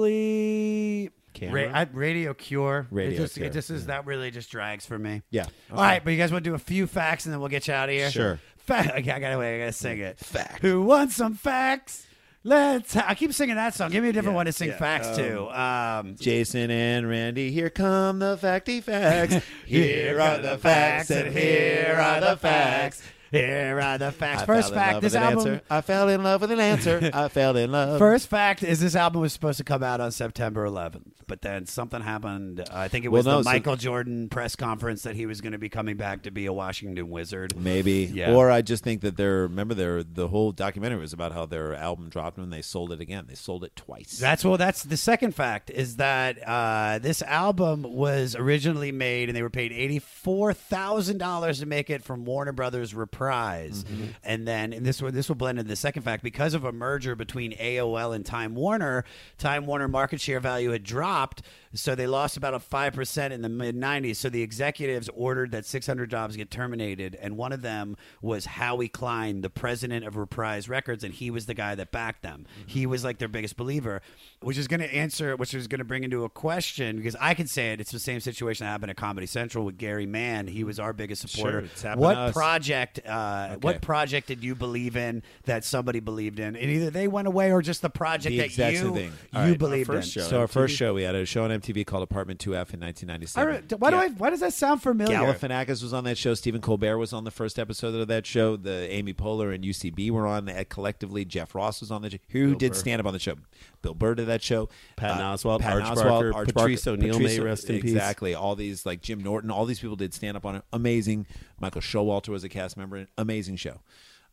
[0.00, 1.72] probably Kamera?
[1.72, 2.86] I, Radio Cure.
[2.90, 5.22] Radio it just, Cure, It just is that really just drags for me.
[5.30, 7.48] yeah All right, but you guys want to do a few facts and then we'll
[7.48, 8.10] get you out of here.
[8.10, 8.40] Sure.
[8.58, 8.90] Fact.
[8.98, 9.56] okay, I gotta wait.
[9.56, 10.18] I gotta sing it.
[10.18, 10.60] Fact.
[10.62, 12.06] Who wants some facts?
[12.42, 12.96] Let's.
[12.96, 13.90] I keep singing that song.
[13.90, 14.78] Give me a different Yeah, one to sing yeah.
[14.78, 15.60] facts Um, to.
[15.60, 19.36] Um, Jason and Randy, here come the facty facts.
[19.66, 23.02] here are the facts, and here are the facts.
[23.30, 24.42] Here are the facts.
[24.42, 25.60] I First fact: this an album.
[25.70, 27.10] I fell in love with an answer.
[27.14, 27.98] I fell in love.
[27.98, 31.66] First fact is this album was supposed to come out on September 11th, but then
[31.66, 32.64] something happened.
[32.72, 35.40] I think it Well, was no, the so- Michael Jordan press conference that he was
[35.40, 37.54] going to be coming back to be a Washington Wizard.
[37.56, 38.34] Maybe, Yeah.
[38.34, 41.74] or I just think that they're remember their the whole documentary was about how their
[41.74, 43.26] album dropped and they sold it again.
[43.28, 44.18] They sold it twice.
[44.18, 44.56] That's well.
[44.56, 49.50] That's the second fact is that uh, this album was originally made, and they were
[49.50, 53.19] paid eighty four thousand dollars to make it from Warner Brothers Reprise.
[53.20, 54.04] Reprise, Mm-hmm.
[54.24, 56.72] and then and this will this will blend into the second fact because of a
[56.72, 59.04] merger between AOL and Time Warner.
[59.38, 61.42] Time Warner market share value had dropped,
[61.74, 64.16] so they lost about a five percent in the mid '90s.
[64.16, 68.88] So the executives ordered that 600 jobs get terminated, and one of them was Howie
[68.88, 72.46] Klein, the president of Reprise Records, and he was the guy that backed them.
[72.66, 74.00] He was like their biggest believer,
[74.40, 77.34] which is going to answer, which is going to bring into a question because I
[77.34, 77.80] can say it.
[77.80, 80.46] It's the same situation that happened at Comedy Central with Gary Mann.
[80.46, 81.68] He was our biggest supporter.
[81.76, 83.00] Sure, what project?
[83.10, 87.28] Uh, What project did you believe in that somebody believed in, and either they went
[87.28, 89.12] away or just the project the that you same thing.
[89.32, 90.02] you All right, believed our in?
[90.02, 92.80] Show, so our first show, we had a show on MTV called Apartment 2F in
[92.80, 93.48] 1997.
[93.48, 94.08] Re- why do I?
[94.08, 95.16] Why does that sound familiar?
[95.18, 96.34] Galifianakis was on that show.
[96.34, 98.56] Stephen Colbert was on the first episode of that show.
[98.56, 101.24] The Amy Poehler and UCB were on that collectively.
[101.24, 102.18] Jeff Ross was on the show.
[102.30, 103.34] Who Bill did stand up on the show?
[103.82, 104.68] Bill Burr did that show.
[104.96, 107.92] Patton Uh, Oswalt, Patton Arch Oswalt, Barker, Patrice O'Neal, may rest in peace.
[107.92, 108.34] Exactly.
[108.34, 109.50] All these like Jim Norton.
[109.50, 110.62] All these people did stand up on it.
[110.72, 111.26] Amazing.
[111.60, 113.06] Michael Showalter was a cast member.
[113.16, 113.80] Amazing show.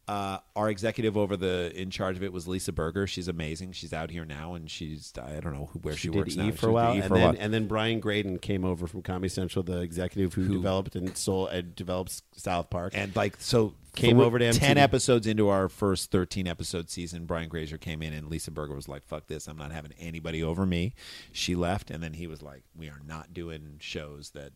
[0.07, 3.07] Uh, our executive over the in charge of it was Lisa Berger.
[3.07, 3.73] She's amazing.
[3.73, 6.43] She's out here now, and she's I don't know who, where she, she, works did
[6.43, 6.47] now.
[6.47, 7.35] E for a while, E and for a then while.
[7.37, 11.49] and then Brian Graden came over from Comedy Central, the executive who, developed and sold
[11.49, 14.59] and developed South Park, and like so came over to MTV.
[14.59, 17.25] ten episodes into our first thirteen episode season.
[17.25, 19.47] Brian Graden came in, and Lisa Berger was like, "Fuck this!
[19.47, 20.93] I'm not having anybody over me."
[21.31, 24.51] She left, and then he was like, "We are not doing shows that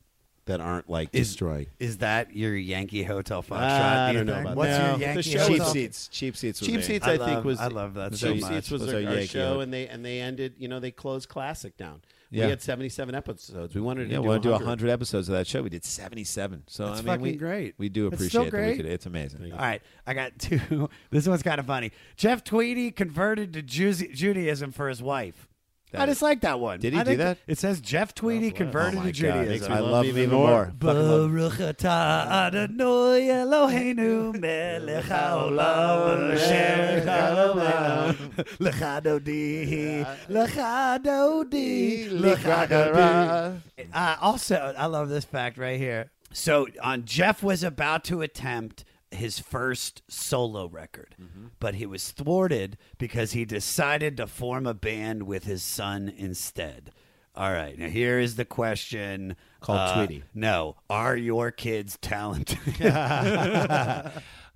[0.45, 3.59] that aren't like Is- destroying." Is that your Yankee Hotel Foxtrot?
[3.61, 4.89] I do you don't know about What's that.
[4.99, 5.57] your Yankee The show Hotel?
[5.57, 6.07] cheap seats.
[6.07, 6.59] Cheap seats.
[6.61, 6.81] Was Cheap me.
[6.83, 8.51] Seats, I I, love- think was I love that so Cheap much.
[8.53, 10.55] Seats was, Was our, our our show, and they and they ended.
[10.57, 12.01] You know, they closed Classic down.
[12.31, 12.45] Yeah.
[12.45, 13.75] We had seventy seven episodes.
[13.75, 14.65] We wanted to Yeah, do we want to do 100.
[14.67, 15.61] hundred episodes of that show.
[15.61, 16.63] We did seventy-seven.
[16.67, 17.75] So That's I mean, we, great.
[17.77, 18.45] We do appreciate.
[18.45, 18.77] We great.
[18.77, 19.51] could, it's amazing.
[19.51, 20.89] All right, I got two.
[21.11, 21.91] this one's kind of funny.
[22.15, 25.47] Jeff Tweedy converted to Ju- Judaism for his wife.
[25.93, 26.79] I just like that one.
[26.79, 27.37] Did he I do think that?
[27.47, 29.71] It says Jeff Tweedy converted Oh my to God, Judaism.
[29.71, 30.47] me I love love him even even more.
[30.47, 30.73] more.
[30.79, 38.15] Fucking love- Baruch atah Adonai Eloheinu melech haolam asher haolam
[38.59, 43.61] lecha dodi lecha dodi lecha dodi.
[43.93, 46.11] Uh, also, I love this fact right here.
[46.33, 51.15] So, on Jeff was about to attempt his first solo record,
[51.59, 56.91] but he was thwarted because he decided to form a band with his son instead.
[57.35, 60.23] All right, now here is the question Called Uh, Tweedy.
[60.33, 62.57] No, are your kids talented?
[62.81, 64.09] uh,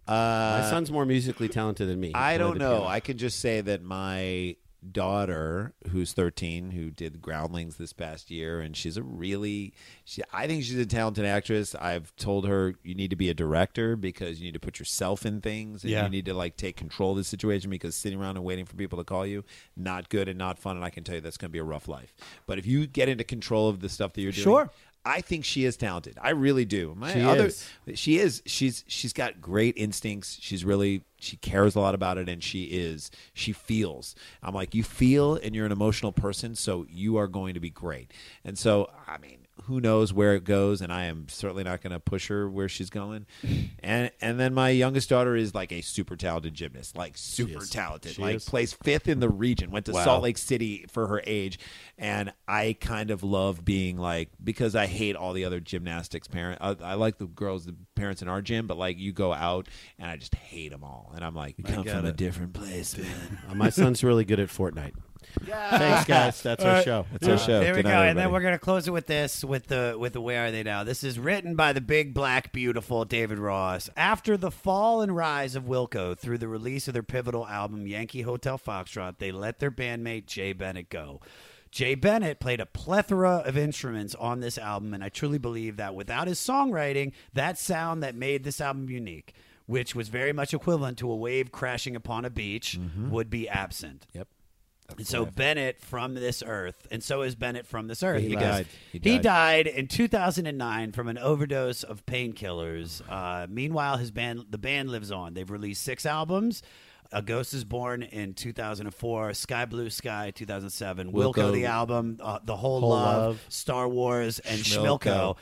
[0.08, 2.12] My son's more musically talented than me.
[2.14, 2.86] I don't know.
[2.86, 4.56] I can just say that my
[4.92, 9.74] daughter, who's 13, who did Groundlings this past year, and she's a really,
[10.04, 11.76] she, I think she's a talented actress.
[11.76, 15.26] I've told her you need to be a director because you need to put yourself
[15.26, 16.04] in things, and Yeah.
[16.04, 18.76] you need to like take control of the situation because sitting around and waiting for
[18.76, 19.44] people to call you,
[19.76, 20.76] not good and not fun.
[20.76, 22.14] And I can tell you that's going to be a rough life.
[22.46, 24.70] But if you get into control of the stuff that you're doing, Sure.
[25.06, 26.18] I think she is talented.
[26.20, 26.96] I really do.
[26.98, 27.68] My She other, is.
[27.94, 28.42] she is.
[28.46, 30.38] She's she's got great instincts.
[30.42, 33.12] She's really she cares a lot about it, and she is.
[33.34, 34.16] She feels.
[34.42, 37.70] I'm like you feel, and you're an emotional person, so you are going to be
[37.70, 38.12] great.
[38.44, 40.82] And so, I mean, who knows where it goes?
[40.82, 43.26] And I am certainly not going to push her where she's going.
[43.80, 47.70] and and then my youngest daughter is like a super talented gymnast, like super is.
[47.70, 48.46] talented, She like is.
[48.46, 49.72] plays fifth in the region.
[49.72, 50.04] Went to Wow.
[50.04, 51.58] Salt Lake City for her age,
[51.98, 56.60] and I kind of love being like because I hate all the other gymnastics parent.
[56.62, 59.68] I, I like the girls, the parents in our gym, but like you go out
[59.98, 62.98] and I just hate them all, and I'm like, you come from a different place,
[62.98, 63.40] man.
[63.50, 64.94] Uh, my son's really good at Fortnite.
[65.46, 66.42] Thanks, guys.
[66.42, 66.86] That's our All right.
[66.86, 67.06] show.
[67.12, 67.60] That's our show.
[67.60, 68.32] There we Good go, night, and then everybody.
[68.32, 70.84] we're gonna close it with this, with the with the Where Are They Now?
[70.84, 73.90] This is written by the big black beautiful David Ross.
[73.96, 78.22] After the fall and rise of Wilco through the release of their pivotal album Yankee
[78.22, 81.22] Hotel Foxtrot, they let their bandmate Jay Bennett go.
[81.72, 85.94] Jay Bennett played a plethora of instruments on this album, and I truly believe that
[85.94, 89.34] without his songwriting, that sound that made this album unique,
[89.66, 93.10] which was very much equivalent to a wave crashing upon a beach, mm-hmm.
[93.10, 94.08] would be absent.
[94.14, 94.30] Yep.
[94.98, 98.22] And so Bennett from this earth, and so is Bennett from this earth.
[98.22, 98.68] He because died.
[98.92, 99.66] He He died.
[99.66, 99.68] died.
[99.68, 103.02] in 2009 from an overdose of painkillers.
[103.10, 105.34] Uh, meanwhile, his band, the band, lives on.
[105.34, 106.62] They've released six albums.
[107.12, 111.54] A Ghost is Born in 2004, Sky Blue Sky 2007, Wilco, Wilco.
[111.54, 113.46] the album, uh, The Whole, Whole Love, Love.
[113.50, 115.00] Star Wars, and Schmilko.
[115.02, 115.36] Schmilko.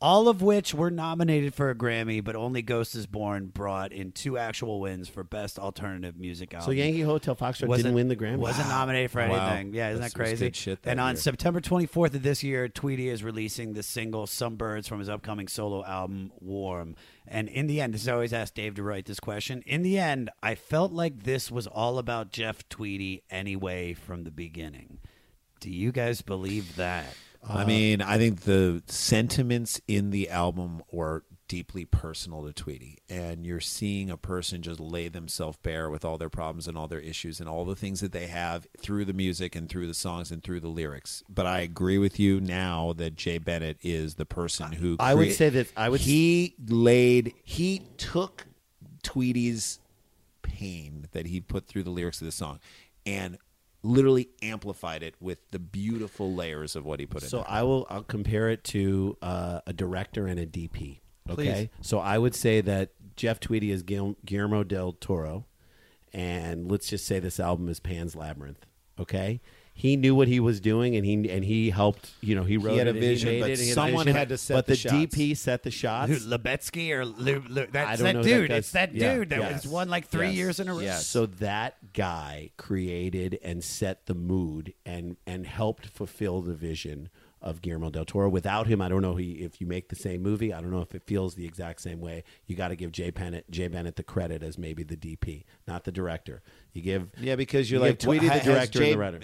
[0.00, 4.12] All of which were nominated for a Grammy, but only Ghost is Born brought in
[4.12, 6.66] two actual wins for Best Alternative Music Album.
[6.66, 8.36] So Yankee Hotel Foxtrot didn't win the Grammy.
[8.36, 9.48] Wasn't nominated for Wow.
[9.48, 9.74] anything.
[9.74, 10.46] Yeah, isn't That's- that crazy?
[10.46, 11.16] good shit that and on.
[11.16, 15.48] September 24th of this year, Tweedy is releasing the single "Some Birds" from his upcoming
[15.48, 16.94] solo album "Warm."
[17.26, 19.62] And in the end, this is I always ask Dave to write this question.
[19.66, 24.30] In the end, I felt like this was all about Jeff Tweedy anyway from the
[24.30, 24.98] beginning.
[25.60, 27.16] Do you guys believe that?
[27.46, 32.98] I uh, mean, I think the sentiments in the album were deeply personal to Tweedy,
[33.08, 36.86] and you're seeing a person just lay themselves bare with all their problems and all
[36.86, 39.94] their issues and all the things that they have through the music and through the
[39.94, 41.22] songs and through the lyrics.
[41.28, 45.28] But I agree with you now that Jay Bennett is the person who I would
[45.28, 48.46] crea- say that I would he laid he took
[49.02, 49.80] Tweedy's
[50.42, 52.60] pain that he put through the lyrics of the song
[53.06, 53.38] and
[53.82, 57.46] literally amplified it with the beautiful layers of what he put in So there.
[57.50, 61.00] I will I'll compare it to uh, a director and a DP.
[61.30, 61.86] Okay, Please.
[61.86, 65.44] so I would say that Jeff Tweedy is Guil- Guillermo del Toro,
[66.12, 68.64] and let's just say this album is Pan's Labyrinth.
[68.98, 69.40] Okay,
[69.78, 72.10] he knew what he was doing, and he and he helped.
[72.20, 73.72] You know, he wrote had it a and he vision, made but it, and he
[73.72, 74.92] someone vision, had to set the shots.
[74.92, 75.16] But the the, shots.
[75.16, 76.26] DP set the shots.
[76.26, 78.48] Lubezki or Lu, Lu, I that's don't that know who dude.
[78.48, 79.64] guy's- it's that yeah, dude that yes.
[79.64, 80.34] was won like three Yes.
[80.36, 80.90] years in a row.
[80.98, 87.08] So that guy created and set the mood and and helped fulfill the vision
[87.40, 88.28] of Guillermo del Toro.
[88.28, 90.52] Without him, I don't know he, if you make the same movie.
[90.52, 92.24] I don't know if it feels the exact same way.
[92.46, 95.84] You got to give Jay Bennett Jay Bennett the credit as maybe the DP, not
[95.84, 96.42] the director.
[96.72, 98.98] You give yeah, because you're you like give Tweedy has the director Jay- and the
[98.98, 99.20] writer.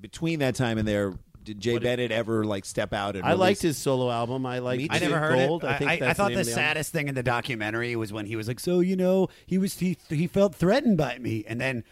[0.00, 3.40] Between that time and there, did Jay Bennett ever like step out and I release-
[3.40, 4.44] liked his solo album.
[4.46, 4.82] I liked.
[4.90, 5.62] I never Gold.
[5.62, 5.74] heard it.
[5.74, 6.54] I think I, that's I thought name the of album.
[6.64, 9.78] saddest thing in the documentary was when he was like, "So you know, he was
[9.78, 11.84] he he felt threatened by me," and then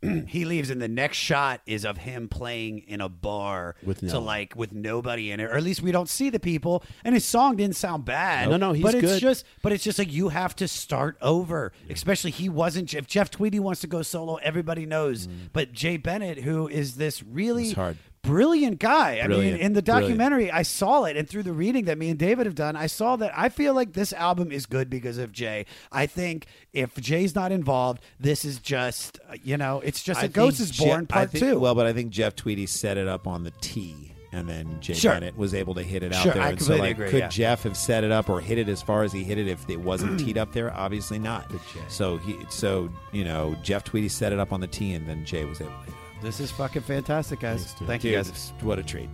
[0.26, 4.18] he leaves, and the next shot is of him playing in a bar With to
[4.18, 6.84] like with nobody in it, or at least we don't see the people.
[7.04, 8.48] And his song didn't sound bad.
[8.48, 11.72] No, no, he's but it's just, but it's just like you have to start over.
[11.90, 12.94] Especially he wasn't.
[12.94, 15.26] If Jeff Tweedy wants to go solo, everybody knows.
[15.26, 15.50] Mm.
[15.52, 17.74] But Jay Bennett, who is this really
[18.22, 18.34] It's hard.
[18.34, 19.20] brilliant guy.
[19.22, 19.86] I mean, in the Brilliant.
[19.86, 22.86] documentary, I saw it, and through the reading that me and David have done, I
[22.86, 25.66] saw that I feel like this album is good because of Jay.
[25.92, 30.26] I think if Jay's not involved, this is just, uh, you know, it's just I
[30.26, 31.58] a Ghost is Born Je- I Part think- Two.
[31.58, 34.92] Well, but I think Jeff Tweedy set it up on the tee, and then Jay
[34.94, 35.12] Sure.
[35.14, 36.42] Bennett was able to hit it out Sure, there.
[36.42, 37.28] I and so, completely like, agree, could yeah.
[37.28, 39.68] Jeff have set it up or hit it as far as he hit it if
[39.70, 40.72] it wasn't teed up there?
[40.74, 41.50] Obviously not.
[41.88, 45.24] So he, so you know, Jeff Tweedy set it up on the tee, and then
[45.24, 45.70] Jay was able.
[45.70, 45.94] to hit it.
[46.22, 47.72] This is fucking fantastic, guys.
[47.86, 48.52] Thank you, Dude, guys.
[48.60, 49.08] What a treat.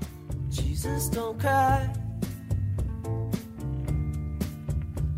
[0.51, 1.90] Jesus, don't cry.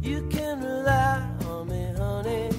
[0.00, 2.50] You can rely on me, honey.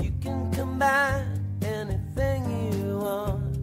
[0.00, 1.26] You can combine
[1.62, 3.56] anything you want.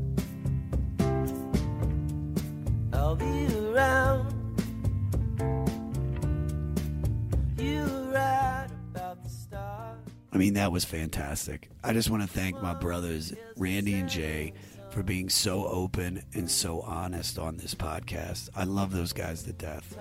[2.94, 4.34] I'll be around.
[7.58, 8.45] You were
[10.36, 11.70] I mean, that was fantastic.
[11.82, 14.52] I just want to thank my brothers, Randy and Jay,
[14.90, 18.50] for being so open and so honest on this podcast.
[18.54, 19.98] I love those guys to death.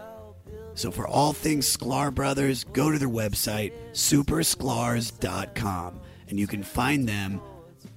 [0.75, 7.09] So, for all things Sklar Brothers, go to their website, supersklars.com, and you can find
[7.09, 7.41] them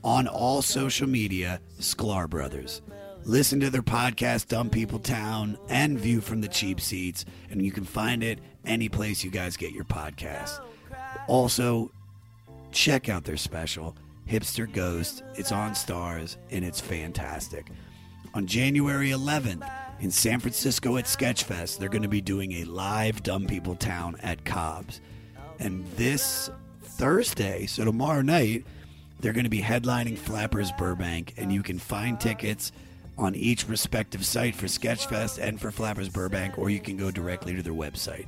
[0.03, 2.83] on all social media, Sklar Brothers.
[3.23, 7.71] Listen to their podcast, Dumb People Town, and View from the Cheap Seats, and you
[7.71, 10.59] can find it any place you guys get your podcasts.
[11.27, 11.91] Also,
[12.71, 13.95] check out their special,
[14.27, 15.23] Hipster Ghost.
[15.35, 17.67] It's on Starz, and it's fantastic.
[18.33, 19.69] On January 11th
[19.99, 24.15] in San Francisco at Sketchfest, they're going to be doing a live Dumb People Town
[24.21, 25.01] at Cobb's.
[25.59, 26.49] And this
[26.83, 28.65] Thursday, so tomorrow night,
[29.19, 32.71] they're going to be headlining Flappers Burbank, and you can find tickets
[33.17, 37.55] on each respective site for Sketchfest and for Flappers Burbank, or you can go directly
[37.55, 38.27] to their website.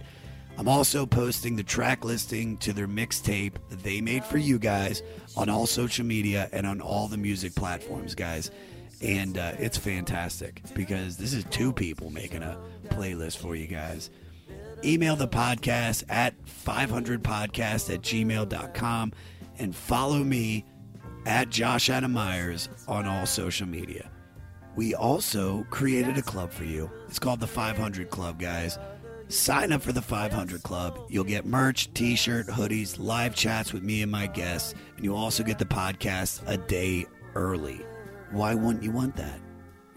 [0.59, 5.01] I'm also posting the track listing to their mixtape that they made for you guys
[5.37, 8.51] on all social media and on all the music platforms, guys.
[9.01, 12.57] And uh, it's fantastic because this is two people making a
[12.89, 14.09] playlist for you guys.
[14.83, 19.13] Email the podcast at 500podcast at gmail.com
[19.59, 20.65] and follow me
[21.25, 24.11] at Josh Adam Myers on all social media.
[24.75, 26.91] We also created a club for you.
[27.07, 28.77] It's called the 500 Club, guys.
[29.29, 30.99] Sign up for the 500 Club.
[31.07, 35.17] You'll get merch, t shirt, hoodies, live chats with me and my guests, and you'll
[35.17, 37.85] also get the podcast a day early.
[38.31, 39.39] Why wouldn't you want that?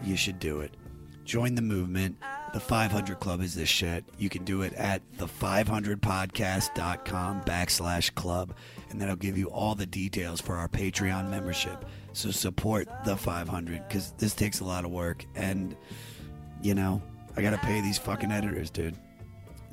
[0.03, 0.77] You should do it.
[1.25, 2.17] Join the movement.
[2.53, 4.05] The 500 Club is this shit.
[4.19, 8.53] You can do it at the500podcast.com backslash club,
[8.91, 11.85] and that'll give you all the details for our Patreon membership.
[12.11, 15.75] So support the 500 because this takes a lot of work, and
[16.61, 17.01] you know,
[17.35, 18.95] I gotta pay these fucking editors, dude.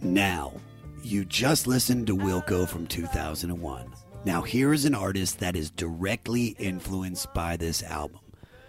[0.02, 0.54] Now,
[1.02, 3.92] you just listened to Wilco from 2001.
[4.24, 8.20] Now, here is an artist that is directly influenced by this album.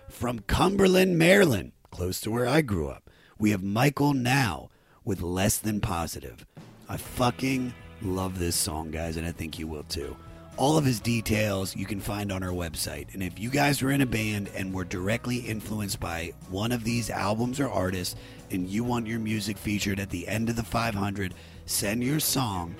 [0.09, 3.09] From Cumberland, Maryland, close to where I grew up,
[3.39, 4.67] we have Michael Nau
[5.05, 6.45] with Less Than Positive.
[6.89, 10.15] I fucking love this song, guys, and I think you will too.
[10.61, 13.15] All of his details you can find on our website.
[13.15, 16.83] And if you guys are in a band and were directly influenced by one of
[16.83, 18.15] these albums or artists
[18.51, 21.33] and you want your music featured at the end of the 500,
[21.65, 22.75] send your song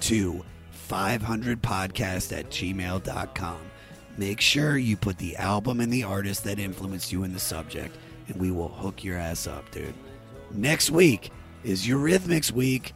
[0.00, 0.44] to
[0.88, 3.60] 500podcast at gmail.com.
[4.18, 7.96] Make sure you put the album and the artist that influenced you in the subject,
[8.26, 9.94] and we will hook your ass up, dude.
[10.50, 11.30] Next week
[11.62, 12.92] is Eurythmics Week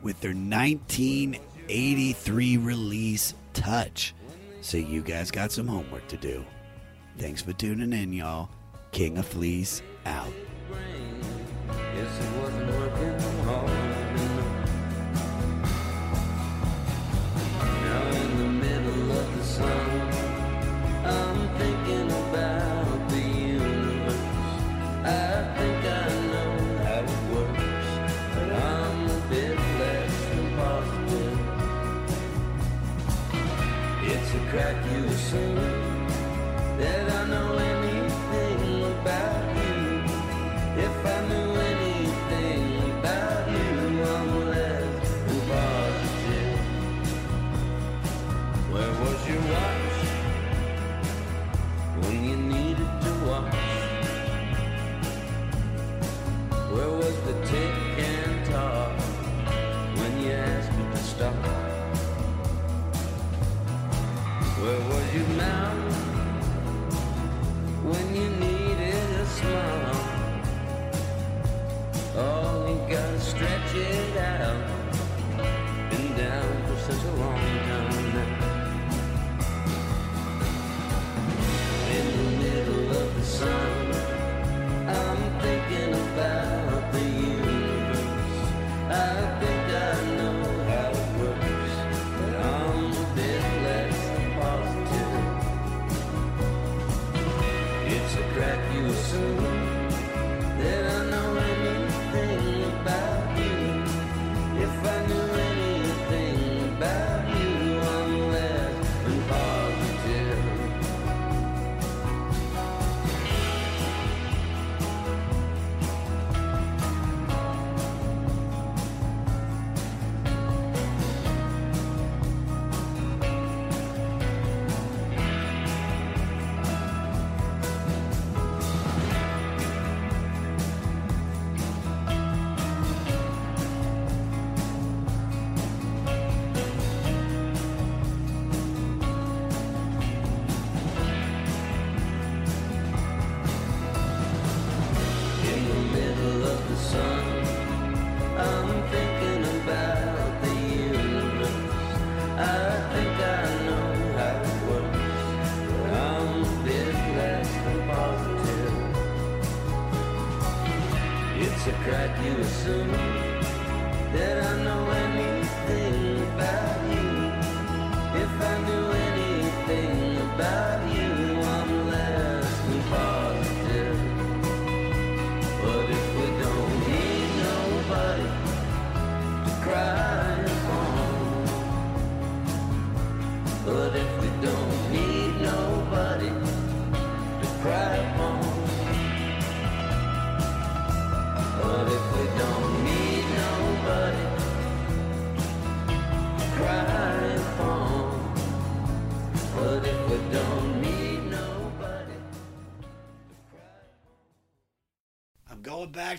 [0.00, 4.14] with their 1983 release, Touch.
[4.60, 6.44] So you guys got some homework to do.
[7.18, 8.50] Thanks for tuning in, y'all.
[8.92, 10.32] King of Fleas out.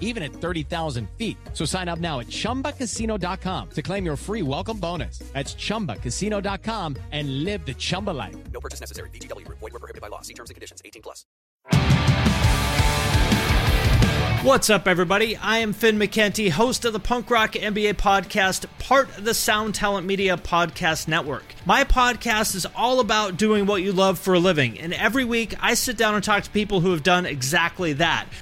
[0.00, 1.36] even at 30,000 feet.
[1.54, 5.20] So sign up now at chumbacasino.com to claim your free welcome bonus.
[5.32, 8.36] That's chumbacasino.com and live the Chumba life.
[8.52, 9.08] No purchase necessary.
[9.10, 9.60] VGW Group.
[9.60, 10.22] Void were prohibited by law.
[10.22, 10.82] See terms and conditions.
[10.84, 11.24] 18 plus.
[14.42, 15.36] What's up, everybody?
[15.36, 19.74] I am Finn McKenty, host of the Punk Rock MBA podcast, part of the Sound
[19.74, 21.44] Talent Media Podcast Network.
[21.66, 25.54] My podcast is all about doing what you love for a living, and every week
[25.60, 28.28] I sit down and talk to people who have done exactly that.